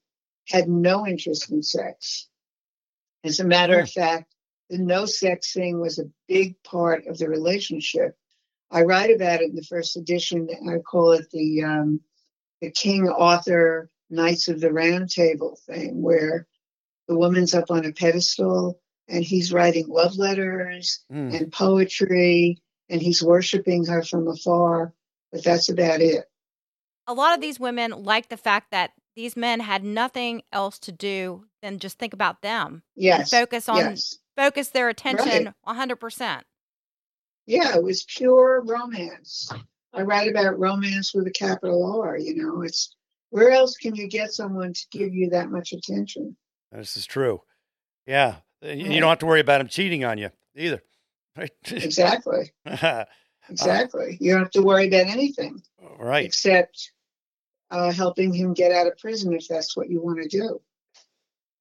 had 0.48 0.70
no 0.70 1.06
interest 1.06 1.52
in 1.52 1.64
sex. 1.64 2.30
As 3.24 3.40
a 3.40 3.44
matter 3.44 3.80
of 3.80 3.90
fact, 3.90 4.34
the 4.70 4.78
no 4.78 5.06
sex 5.06 5.54
thing 5.54 5.80
was 5.80 6.00
a 6.00 6.10
big 6.28 6.56
part 6.64 7.06
of 7.08 7.18
the 7.18 7.30
relationship. 7.30 8.18
I 8.72 8.84
write 8.84 9.12
about 9.14 9.42
it 9.42 9.50
in 9.50 9.56
the 9.56 9.64
first 9.64 9.98
edition. 9.98 10.48
I 10.70 10.78
call 10.80 11.12
it 11.12 11.30
the 11.32 11.64
um, 11.64 12.02
the 12.62 12.72
King 12.72 13.08
Arthur 13.10 13.90
Knights 14.10 14.48
of 14.48 14.60
the 14.62 14.72
Round 14.74 15.10
Table 15.10 15.60
thing, 15.68 16.02
where 16.02 16.48
the 17.08 17.18
woman's 17.18 17.54
up 17.54 17.70
on 17.70 17.86
a 17.86 17.92
pedestal 17.92 18.80
and 19.10 19.24
he's 19.24 19.52
writing 19.52 19.88
love 19.90 20.16
letters 20.16 21.04
Hmm. 21.10 21.30
and 21.34 21.52
poetry 21.52 22.62
and 22.90 23.02
he's 23.02 23.22
worshiping 23.22 23.86
her 23.88 24.02
from 24.04 24.28
afar 24.28 24.94
but 25.32 25.44
that's 25.44 25.68
about 25.70 26.00
it 26.00 26.26
A 27.08 27.14
lot 27.14 27.36
of 27.36 27.42
these 27.42 27.60
women 27.60 27.92
like 27.92 28.30
the 28.30 28.38
fact 28.38 28.72
that 28.72 28.92
these 29.18 29.36
men 29.36 29.60
had 29.60 29.84
nothing 29.84 30.44
else 30.54 30.80
to 30.80 30.94
do 30.94 31.44
than 31.62 31.80
just 31.80 32.00
think 32.00 32.14
about 32.14 32.42
them 32.42 32.84
yes 32.96 33.20
and 33.20 33.30
focus 33.42 33.68
on 33.68 33.78
yes 33.78 34.18
focus 34.36 34.70
their 34.70 34.90
attention 34.90 35.54
Right. 35.68 35.90
100%. 35.90 36.42
yeah 37.46 37.76
it 37.76 37.84
was 37.84 38.04
pure 38.04 38.62
romance 38.66 39.52
i 39.94 40.02
write 40.02 40.30
about 40.30 40.60
romance 40.60 41.14
with 41.14 41.28
a 41.28 41.32
capital 41.32 42.02
r 42.02 42.18
you 42.18 42.36
know 42.36 42.62
it's 42.62 42.96
where 43.30 43.50
else 43.52 43.76
can 43.78 43.96
you 43.96 44.08
get 44.08 44.32
someone 44.32 44.74
to 44.74 44.82
give 44.92 45.14
you 45.14 45.30
that 45.32 45.50
much 45.50 45.74
attention 45.74 46.36
This 46.72 46.96
is 46.98 47.06
true. 47.06 47.42
Yeah. 48.06 48.36
And 48.62 48.80
You 48.80 49.00
don't 49.00 49.10
have 49.10 49.20
to 49.20 49.26
worry 49.26 49.40
about 49.42 49.60
him 49.62 49.68
cheating 49.68 50.06
on 50.06 50.18
you 50.18 50.30
either. 50.56 50.82
Right. 51.36 51.52
exactly 51.72 52.52
exactly 53.50 54.18
you 54.22 54.34
don't 54.34 54.44
have 54.44 54.52
to 54.52 54.62
worry 54.62 54.88
about 54.88 55.08
anything 55.08 55.62
right. 56.00 56.26
except 56.26 56.92
uh, 57.72 57.92
helping 57.92 58.32
him 58.34 58.54
get 58.54 58.72
out 58.72 58.86
of 58.88 58.98
prison 59.00 59.34
if 59.34 59.48
that's 59.48 59.76
what 59.76 59.90
you 59.90 60.00
want 60.02 60.22
to 60.22 60.28
do. 60.30 60.62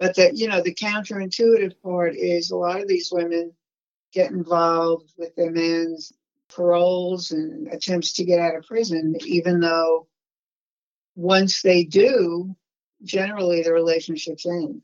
But 0.02 0.16
that 0.16 0.36
you 0.36 0.48
know, 0.48 0.60
the 0.60 0.74
counterintuitive 0.74 1.80
part 1.80 2.16
is 2.16 2.50
a 2.50 2.56
lot 2.56 2.80
of 2.80 2.88
these 2.88 3.12
women 3.12 3.52
get 4.12 4.32
involved 4.32 5.12
with 5.16 5.32
their 5.36 5.52
man's 5.52 6.12
paroles 6.48 7.30
and 7.30 7.68
attempts 7.68 8.14
to 8.14 8.24
get 8.24 8.40
out 8.40 8.56
of 8.56 8.66
prison, 8.66 9.14
even 9.24 9.60
though 9.60 10.08
once 11.14 11.62
they 11.62 11.84
do, 11.84 12.56
generally 13.04 13.62
the 13.62 13.72
relationships 13.72 14.44
end 14.44 14.82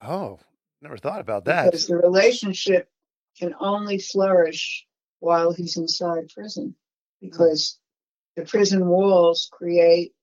Oh, 0.00 0.38
never 0.80 0.96
thought 0.96 1.20
about 1.20 1.44
that. 1.44 1.66
because 1.66 1.86
the 1.86 1.98
relationship 1.98 2.88
can 3.38 3.54
only 3.60 3.98
flourish 3.98 4.86
while 5.20 5.52
he's 5.52 5.76
inside 5.76 6.30
prison 6.34 6.74
because 7.20 7.78
the 8.36 8.46
prison 8.46 8.86
walls 8.86 9.50
create 9.52 10.14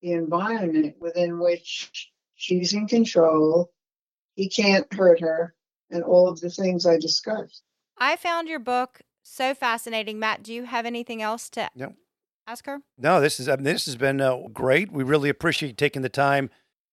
the 0.00 0.12
environment 0.12 0.96
within 0.98 1.38
which 1.38 2.10
she's 2.34 2.72
in 2.72 2.86
control 2.88 3.70
he 4.34 4.48
can't 4.48 4.92
hurt 4.92 5.20
her 5.20 5.54
and 5.90 6.02
all 6.02 6.28
of 6.28 6.40
the 6.40 6.50
things 6.50 6.86
i 6.86 6.98
discussed 6.98 7.62
I 7.96 8.16
found 8.16 8.48
your 8.48 8.58
book 8.58 9.02
so 9.22 9.54
fascinating. 9.54 10.18
Matt, 10.18 10.42
do 10.42 10.52
you 10.52 10.64
have 10.64 10.84
anything 10.84 11.22
else 11.22 11.48
to 11.50 11.70
No. 11.76 11.94
ask 12.44 12.66
her? 12.66 12.80
No, 12.98 13.20
this 13.20 13.38
is 13.38 13.48
I 13.48 13.54
mean, 13.54 13.62
this 13.62 13.86
has 13.86 13.94
been 13.94 14.20
uh, 14.20 14.48
great. 14.52 14.90
We 14.90 15.04
really 15.04 15.28
appreciate 15.28 15.68
you 15.68 15.74
taking 15.76 16.02
the 16.02 16.08
time 16.08 16.50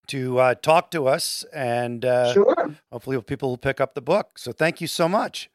to 0.08 0.38
uh, 0.39 0.54
talk 0.54 0.91
to 0.91 1.08
us, 1.08 1.43
and 1.51 2.06
uh, 2.06 2.34
sure 2.34 2.75
hopefully 2.91 3.19
people 3.23 3.49
will 3.49 3.58
pick 3.58 3.82
up 3.82 3.95
the 3.95 4.01
book. 4.01 4.38
So 4.38 4.51
thank 4.51 4.80
you 4.80 4.86
so 4.86 5.10
much. 5.10 5.49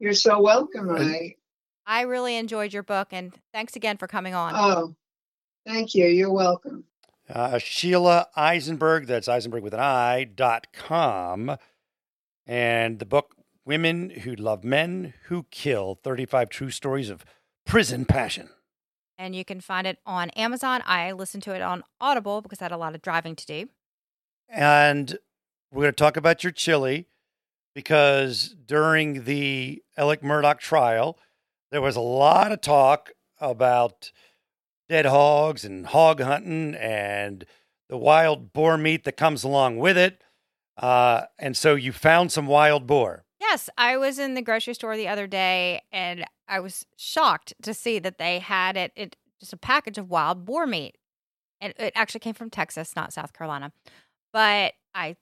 you're 0.00 0.12
so 0.12 0.40
welcome 0.42 0.90
And- 0.90 1.08
i 1.08 1.34
I 1.86 2.00
really 2.02 2.34
enjoyed 2.36 2.72
your 2.72 2.82
book 2.82 3.08
and 3.12 3.32
thanks 3.54 3.76
again 3.76 3.96
for 3.96 4.08
coming 4.08 4.34
on. 4.34 4.52
oh 4.56 4.96
thank 5.64 5.94
you 5.94 6.06
you're 6.06 6.32
welcome 6.32 6.82
Uh, 7.28 7.58
Sheila 7.58 8.28
Isenberg, 8.36 9.06
that's 9.06 9.28
Isenberg 9.28 9.60
with 9.62 9.74
an 9.74 9.80
I, 9.80 10.24
dot 10.24 10.68
com. 10.72 11.56
And 12.46 12.98
the 12.98 13.04
book, 13.06 13.34
Women 13.66 14.10
Who 14.10 14.34
Love 14.34 14.64
Men 14.64 15.12
Who 15.24 15.44
Kill 15.50 15.98
35 16.02 16.48
True 16.48 16.70
Stories 16.70 17.10
of 17.10 17.24
Prison 17.66 18.04
Passion. 18.06 18.48
and 19.18 19.34
you 19.36 19.44
can 19.44 19.60
find 19.60 19.86
it 19.86 19.98
on 20.06 20.30
Amazon. 20.30 20.80
I 20.86 21.12
listened 21.12 21.42
to 21.42 21.54
it 21.54 21.60
on 21.60 21.82
Audible 22.00 22.40
because 22.40 22.62
I 22.62 22.64
had 22.66 22.72
a 22.72 22.76
lot 22.78 22.94
of 22.94 23.02
driving 23.02 23.36
to 23.36 23.44
do. 23.46 23.68
And 24.48 25.18
we're 25.70 25.82
going 25.82 25.92
to 25.92 25.96
talk 25.96 26.16
about 26.16 26.42
your 26.42 26.52
chili 26.52 27.08
because 27.74 28.54
during 28.64 29.24
the 29.24 29.82
Alec 29.98 30.22
Murdaugh 30.22 30.58
trial, 30.58 31.18
there 31.70 31.82
was 31.82 31.96
a 31.96 32.00
lot 32.00 32.52
of 32.52 32.62
talk 32.62 33.10
about 33.40 34.10
dead 34.88 35.06
hogs 35.06 35.64
and 35.64 35.86
hog 35.86 36.20
hunting 36.20 36.74
and 36.74 37.44
the 37.88 37.96
wild 37.96 38.52
boar 38.52 38.76
meat 38.76 39.04
that 39.04 39.16
comes 39.16 39.44
along 39.44 39.78
with 39.78 39.96
it. 39.96 40.22
Uh, 40.76 41.22
and 41.38 41.56
so 41.56 41.74
you 41.74 41.92
found 41.92 42.32
some 42.32 42.46
wild 42.46 42.86
boar. 42.86 43.24
Yes, 43.40 43.68
I 43.78 43.96
was 43.96 44.18
in 44.18 44.34
the 44.34 44.42
grocery 44.42 44.74
store 44.74 44.96
the 44.96 45.08
other 45.08 45.26
day 45.26 45.82
and 45.92 46.24
I 46.48 46.60
was 46.60 46.86
shocked 46.96 47.54
to 47.62 47.74
see 47.74 47.98
that 47.98 48.18
they 48.18 48.38
had 48.38 48.76
it, 48.76 48.92
it 48.96 49.16
just 49.40 49.52
a 49.52 49.56
package 49.56 49.98
of 49.98 50.10
wild 50.10 50.44
boar 50.44 50.66
meat. 50.66 50.96
And 51.60 51.74
it 51.78 51.92
actually 51.96 52.20
came 52.20 52.34
from 52.34 52.50
Texas, 52.50 52.94
not 52.94 53.12
South 53.12 53.32
Carolina. 53.32 53.72
But 54.32 54.74
I 54.94 55.16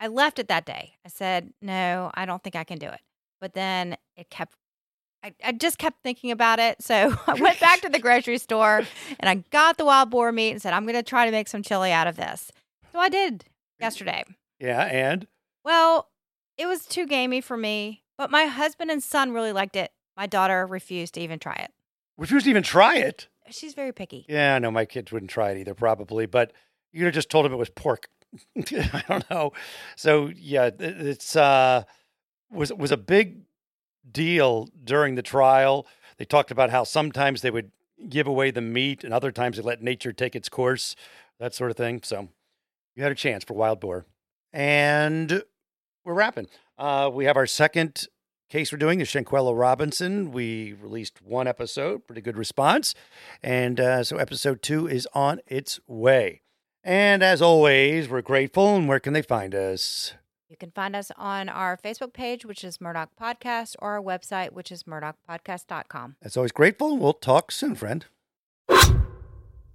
I 0.00 0.06
left 0.08 0.38
it 0.38 0.48
that 0.48 0.66
day. 0.66 0.94
I 1.04 1.08
said, 1.08 1.52
"No, 1.60 2.10
I 2.14 2.24
don't 2.26 2.42
think 2.42 2.54
I 2.54 2.64
can 2.64 2.78
do 2.78 2.88
it." 2.88 3.00
But 3.40 3.54
then 3.54 3.96
it 4.16 4.30
kept 4.30 4.54
I, 5.22 5.34
I 5.44 5.52
just 5.52 5.78
kept 5.78 6.02
thinking 6.02 6.30
about 6.30 6.58
it. 6.58 6.82
So 6.82 7.16
I 7.26 7.34
went 7.34 7.60
back 7.66 7.80
to 7.80 7.88
the 7.88 7.98
grocery 7.98 8.38
store 8.38 8.82
and 9.18 9.28
I 9.28 9.36
got 9.50 9.76
the 9.76 9.84
wild 9.84 10.10
boar 10.10 10.32
meat 10.32 10.50
and 10.52 10.62
said, 10.62 10.72
I'm 10.72 10.84
going 10.84 10.94
to 10.94 11.02
try 11.02 11.26
to 11.26 11.32
make 11.32 11.48
some 11.48 11.62
chili 11.62 11.92
out 11.92 12.06
of 12.06 12.16
this. 12.16 12.52
So 12.92 12.98
I 12.98 13.08
did 13.08 13.44
yesterday. 13.80 14.24
Yeah. 14.60 14.82
And 14.84 15.26
Well, 15.64 16.08
it 16.56 16.66
was 16.66 16.86
too 16.86 17.06
gamey 17.06 17.40
for 17.40 17.56
me, 17.56 18.02
but 18.16 18.30
my 18.30 18.44
husband 18.46 18.90
and 18.90 19.02
son 19.02 19.32
really 19.32 19.52
liked 19.52 19.76
it. 19.76 19.92
My 20.16 20.26
daughter 20.26 20.66
refused 20.66 21.14
to 21.14 21.20
even 21.20 21.38
try 21.38 21.54
it. 21.54 21.72
refused 22.16 22.44
to 22.44 22.50
even 22.50 22.62
try 22.64 22.96
it. 22.96 23.28
She's 23.50 23.74
very 23.74 23.92
picky. 23.92 24.26
Yeah, 24.28 24.56
I 24.56 24.58
know 24.58 24.70
my 24.70 24.84
kids 24.84 25.10
wouldn't 25.12 25.30
try 25.30 25.50
it 25.52 25.58
either, 25.58 25.74
probably, 25.74 26.26
but 26.26 26.52
you 26.92 27.00
could 27.00 27.06
have 27.06 27.14
just 27.14 27.30
told 27.30 27.44
them 27.44 27.52
it 27.52 27.56
was 27.56 27.70
pork. 27.70 28.08
I 28.56 29.02
don't 29.08 29.30
know. 29.30 29.52
So 29.96 30.30
yeah, 30.36 30.70
it's 30.78 31.34
uh 31.36 31.84
was 32.50 32.72
was 32.72 32.90
a 32.92 32.96
big 32.98 33.42
deal 34.12 34.68
during 34.84 35.14
the 35.14 35.22
trial. 35.22 35.86
They 36.18 36.24
talked 36.24 36.50
about 36.50 36.70
how 36.70 36.84
sometimes 36.84 37.42
they 37.42 37.50
would 37.50 37.70
give 38.08 38.26
away 38.26 38.50
the 38.50 38.60
meat 38.60 39.04
and 39.04 39.12
other 39.12 39.32
times 39.32 39.56
they 39.56 39.62
let 39.62 39.82
nature 39.82 40.12
take 40.12 40.36
its 40.36 40.48
course, 40.48 40.94
that 41.38 41.54
sort 41.54 41.70
of 41.70 41.76
thing. 41.76 42.00
So 42.02 42.28
you 42.94 43.02
had 43.02 43.12
a 43.12 43.16
chance 43.16 43.44
for 43.44 43.54
wild 43.54 43.80
boar. 43.80 44.06
And 44.52 45.42
we're 46.04 46.14
wrapping. 46.14 46.48
Uh, 46.78 47.10
we 47.12 47.24
have 47.26 47.36
our 47.36 47.46
second 47.46 48.06
case 48.48 48.72
we're 48.72 48.78
doing, 48.78 48.98
the 48.98 49.04
Shanquella 49.04 49.58
Robinson. 49.58 50.32
We 50.32 50.72
released 50.72 51.20
one 51.22 51.46
episode, 51.46 52.06
pretty 52.06 52.22
good 52.22 52.36
response. 52.36 52.94
And 53.42 53.78
uh, 53.78 54.04
so 54.04 54.16
episode 54.16 54.62
two 54.62 54.86
is 54.86 55.06
on 55.12 55.40
its 55.46 55.80
way. 55.86 56.42
And 56.82 57.22
as 57.22 57.42
always, 57.42 58.08
we're 58.08 58.22
grateful. 58.22 58.76
And 58.76 58.88
where 58.88 59.00
can 59.00 59.12
they 59.12 59.22
find 59.22 59.54
us? 59.54 60.14
You 60.48 60.56
can 60.56 60.70
find 60.70 60.96
us 60.96 61.12
on 61.16 61.48
our 61.48 61.76
Facebook 61.76 62.12
page, 62.14 62.44
which 62.44 62.64
is 62.64 62.78
Murdaugh 62.78 63.08
Podcast, 63.20 63.76
or 63.80 63.92
our 63.92 64.02
website, 64.02 64.52
which 64.52 64.72
is 64.72 64.84
murdaughpodcast.com. 64.84 66.16
As 66.22 66.36
always, 66.36 66.52
grateful. 66.52 66.96
We'll 66.96 67.12
talk 67.12 67.52
soon, 67.52 67.74
friend. 67.74 68.06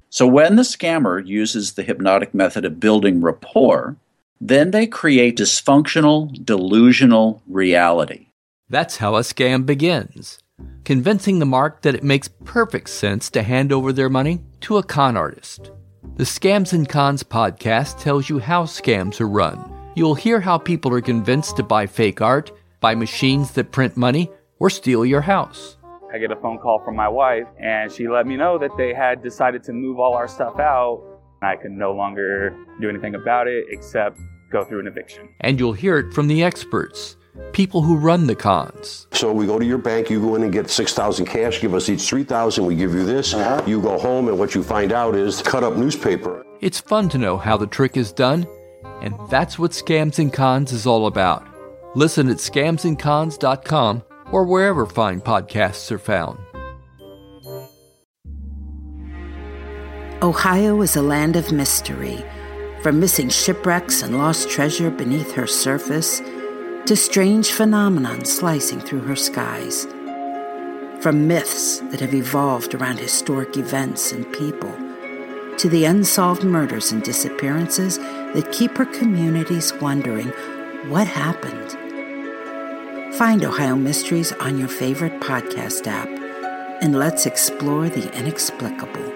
So 0.10 0.28
when 0.28 0.56
the 0.56 0.64
scammer 0.64 1.26
uses 1.26 1.74
the 1.74 1.84
hypnotic 1.84 2.34
method 2.34 2.66
of 2.66 2.80
building 2.80 3.22
rapport, 3.22 3.98
then 4.42 4.72
they 4.72 4.88
create 4.88 5.38
dysfunctional, 5.38 6.44
delusional 6.44 7.42
reality. 7.48 8.28
That's 8.70 8.98
how 8.98 9.16
a 9.16 9.22
scam 9.22 9.66
begins 9.66 10.40
convincing 10.86 11.40
the 11.40 11.46
mark 11.46 11.82
that 11.82 11.96
it 11.96 12.04
makes 12.04 12.28
perfect 12.46 12.90
sense 12.90 13.30
to 13.30 13.44
hand 13.44 13.72
over 13.72 13.94
their 13.94 14.10
money 14.10 14.42
to 14.62 14.78
a 14.78 14.84
con 14.84 15.16
artist. 15.18 15.72
The 16.16 16.26
Scams 16.26 16.74
and 16.74 16.88
Cons 16.88 17.24
podcast 17.24 18.02
tells 18.02 18.30
you 18.30 18.40
how 18.40 18.66
scams 18.66 19.20
are 19.22 19.28
run. 19.28 19.83
You'll 19.96 20.16
hear 20.16 20.40
how 20.40 20.58
people 20.58 20.92
are 20.94 21.02
convinced 21.02 21.56
to 21.58 21.64
buy 21.64 21.86
fake 21.86 22.20
art, 22.20 22.52
buy 22.80 22.96
machines 22.96 23.52
that 23.52 23.72
print 23.72 23.96
money, 23.96 24.32
or 24.60 24.72
steal 24.72 25.06
your 25.06 25.22
house. 25.22 25.78
I 26.12 26.18
get 26.18 26.32
a 26.32 26.36
phone 26.36 26.58
call 26.58 26.82
from 26.84 26.96
my 26.96 27.08
wife, 27.08 27.46
and 27.60 27.92
she 27.92 28.08
let 28.08 28.26
me 28.26 28.36
know 28.36 28.58
that 28.58 28.72
they 28.76 28.94
had 28.94 29.22
decided 29.22 29.64
to 29.66 29.74
move 29.74 30.00
all 30.00 30.16
our 30.16 30.28
stuff 30.28 30.60
out. 30.60 31.04
I 31.44 31.58
could 31.58 31.72
no 31.72 31.92
longer 31.92 32.58
do 32.82 32.90
anything 32.90 33.14
about 33.14 33.48
it 33.48 33.66
except 33.70 34.20
go 34.52 34.64
through 34.64 34.80
an 34.80 34.88
eviction. 34.88 35.30
And 35.42 35.60
you'll 35.60 35.74
hear 35.74 35.98
it 36.00 36.12
from 36.12 36.28
the 36.28 36.44
experts, 36.44 37.16
people 37.52 37.84
who 37.84 37.96
run 37.96 38.26
the 38.26 38.36
cons. 38.36 39.08
So 39.12 39.32
we 39.32 39.46
go 39.46 39.60
to 39.60 39.66
your 39.66 39.78
bank, 39.78 40.10
you 40.10 40.20
go 40.20 40.36
in 40.36 40.42
and 40.42 40.52
get 40.52 40.72
6,000 40.72 41.28
cash, 41.28 41.62
give 41.62 41.76
us 41.76 41.88
each 41.88 42.02
3,000, 42.02 42.66
we 42.66 42.76
give 42.76 42.96
you 42.96 43.06
this. 43.06 43.36
Uh-huh. 43.36 43.62
You 43.68 43.80
go 43.80 44.00
home 44.00 44.28
and 44.28 44.40
what 44.40 44.56
you 44.56 44.64
find 44.64 44.92
out 44.92 45.16
is 45.16 45.44
cut 45.44 45.64
up 45.64 45.76
newspaper. 45.76 46.44
It's 46.62 46.80
fun 46.80 47.10
to 47.10 47.20
know 47.20 47.38
how 47.38 47.58
the 47.58 47.68
trick 47.68 47.98
is 47.98 48.12
done, 48.12 48.48
and 49.04 49.14
that's 49.30 49.60
what 49.60 49.72
Scams 49.72 50.18
and 50.18 50.32
Cons 50.34 50.72
is 50.72 50.88
all 50.88 51.06
about. 51.06 51.46
Listen 51.96 52.30
at 52.30 52.38
scamsandcons.com 52.38 54.04
or 54.32 54.46
wherever 54.46 54.86
fine 54.86 55.22
podcasts 55.22 55.92
are 55.92 56.00
found. 56.00 56.40
Ohio 60.24 60.82
is 60.82 60.96
a 60.96 61.02
land 61.02 61.36
of 61.36 61.52
mystery, 61.52 62.24
from 62.82 63.00
missing 63.00 63.30
shipwrecks 63.30 64.02
and 64.02 64.18
lost 64.18 64.50
treasure 64.50 64.90
beneath 64.90 65.34
her 65.34 65.46
surface 65.46 66.22
to 66.86 66.96
strange 66.96 67.52
phenomenon 67.52 68.24
slicing 68.24 68.80
through 68.80 69.02
her 69.02 69.18
skies. 69.18 69.86
From 71.02 71.28
myths 71.28 71.80
that 71.92 72.00
have 72.00 72.14
evolved 72.14 72.74
around 72.74 73.00
historic 73.00 73.58
events 73.58 74.14
and 74.14 74.32
people 74.32 74.74
to 75.60 75.70
the 75.70 75.86
unsolved 75.86 76.44
murders 76.44 76.92
and 76.92 77.04
disappearances 77.04 77.98
that 77.98 78.52
keep 78.52 78.78
her 78.78 78.86
communities 78.86 79.74
wondering 79.82 80.30
what 80.90 81.08
happened. 81.08 81.72
Find 83.16 83.44
Ohio 83.44 83.76
Mysteries 83.76 84.32
on 84.34 84.58
your 84.58 84.68
favorite 84.68 85.20
podcast 85.20 85.88
app 85.88 86.10
and 86.82 86.98
let's 86.98 87.26
explore 87.26 87.88
the 87.90 88.12
inexplicable. 88.18 89.14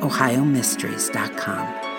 OhioMysteries.com. 0.00 1.91